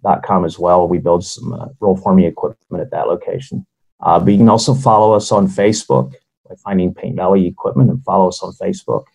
as 0.06 0.60
well. 0.60 0.88
We 0.88 0.98
build 0.98 1.26
some 1.26 1.54
uh, 1.54 1.68
roll 1.80 1.98
forming 1.98 2.26
equipment 2.26 2.82
at 2.82 2.92
that 2.92 3.08
location. 3.08 3.66
Uh, 4.02 4.20
but 4.20 4.32
you 4.32 4.38
can 4.38 4.50
also 4.50 4.74
follow 4.74 5.14
us 5.14 5.32
on 5.32 5.48
Facebook 5.48 6.14
by 6.48 6.56
finding 6.56 6.94
Paint 6.94 7.16
Valley 7.16 7.48
Equipment 7.48 7.90
and 7.90 8.04
follow 8.04 8.30
us 8.30 8.42
on 8.42 8.54
Facebook. 8.54 9.06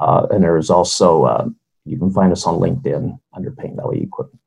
Uh, 0.00 0.26
and 0.30 0.42
there's 0.42 0.70
also, 0.70 1.24
uh, 1.24 1.48
you 1.84 1.98
can 1.98 2.10
find 2.10 2.32
us 2.32 2.46
on 2.46 2.58
LinkedIn 2.58 3.18
under 3.34 3.50
Paint 3.50 3.76
Valley 3.76 4.02
Equipment. 4.02 4.40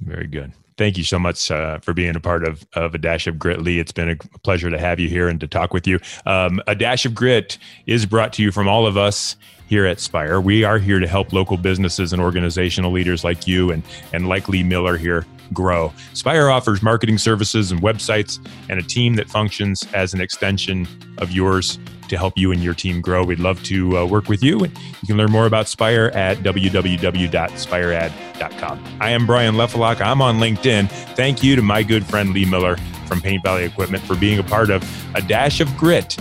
Very 0.00 0.26
good. 0.26 0.52
Thank 0.76 0.96
you 0.96 1.04
so 1.04 1.18
much 1.18 1.50
uh, 1.50 1.78
for 1.80 1.92
being 1.92 2.16
a 2.16 2.20
part 2.20 2.44
of, 2.44 2.66
of 2.74 2.94
A 2.94 2.98
Dash 2.98 3.26
of 3.26 3.38
Grit, 3.38 3.60
Lee. 3.60 3.78
It's 3.78 3.92
been 3.92 4.10
a 4.10 4.16
pleasure 4.38 4.70
to 4.70 4.78
have 4.78 4.98
you 4.98 5.08
here 5.08 5.28
and 5.28 5.38
to 5.40 5.46
talk 5.46 5.74
with 5.74 5.86
you. 5.86 5.98
Um, 6.24 6.62
a 6.66 6.74
Dash 6.74 7.04
of 7.04 7.14
Grit 7.14 7.58
is 7.86 8.06
brought 8.06 8.32
to 8.34 8.42
you 8.42 8.50
from 8.50 8.66
all 8.66 8.86
of 8.86 8.96
us 8.96 9.36
here 9.70 9.86
at 9.86 9.98
Spire. 10.00 10.38
We 10.40 10.64
are 10.64 10.80
here 10.80 10.98
to 10.98 11.06
help 11.06 11.32
local 11.32 11.56
businesses 11.56 12.12
and 12.12 12.20
organizational 12.20 12.90
leaders 12.90 13.22
like 13.22 13.46
you 13.46 13.70
and, 13.70 13.84
and 14.12 14.28
like 14.28 14.48
Lee 14.48 14.64
Miller 14.64 14.96
here 14.96 15.24
grow. 15.52 15.92
Spire 16.12 16.50
offers 16.50 16.82
marketing 16.82 17.18
services 17.18 17.70
and 17.70 17.80
websites 17.80 18.44
and 18.68 18.80
a 18.80 18.82
team 18.82 19.14
that 19.14 19.30
functions 19.30 19.86
as 19.94 20.12
an 20.12 20.20
extension 20.20 20.88
of 21.18 21.30
yours 21.30 21.78
to 22.08 22.18
help 22.18 22.36
you 22.36 22.50
and 22.50 22.64
your 22.64 22.74
team 22.74 23.00
grow. 23.00 23.22
We'd 23.22 23.38
love 23.38 23.62
to 23.64 23.98
uh, 23.98 24.06
work 24.06 24.28
with 24.28 24.42
you. 24.42 24.58
You 24.58 24.70
can 25.06 25.16
learn 25.16 25.30
more 25.30 25.46
about 25.46 25.68
Spire 25.68 26.10
at 26.14 26.38
www.spiread.com. 26.38 28.84
I 29.00 29.10
am 29.10 29.24
Brian 29.24 29.54
Lefelock. 29.54 30.00
I'm 30.00 30.20
on 30.20 30.40
LinkedIn. 30.40 30.90
Thank 31.14 31.44
you 31.44 31.54
to 31.54 31.62
my 31.62 31.84
good 31.84 32.04
friend 32.04 32.32
Lee 32.32 32.44
Miller 32.44 32.76
from 33.06 33.20
Paint 33.20 33.44
Valley 33.44 33.66
Equipment 33.66 34.02
for 34.02 34.16
being 34.16 34.40
a 34.40 34.44
part 34.44 34.70
of 34.70 34.82
A 35.14 35.22
Dash 35.22 35.60
of 35.60 35.72
Grit 35.76 36.16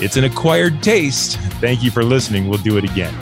it's 0.00 0.16
an 0.16 0.24
acquired 0.24 0.82
taste. 0.82 1.38
Thank 1.60 1.82
you 1.82 1.90
for 1.90 2.04
listening. 2.04 2.48
We'll 2.48 2.58
do 2.58 2.76
it 2.78 2.84
again. 2.84 3.14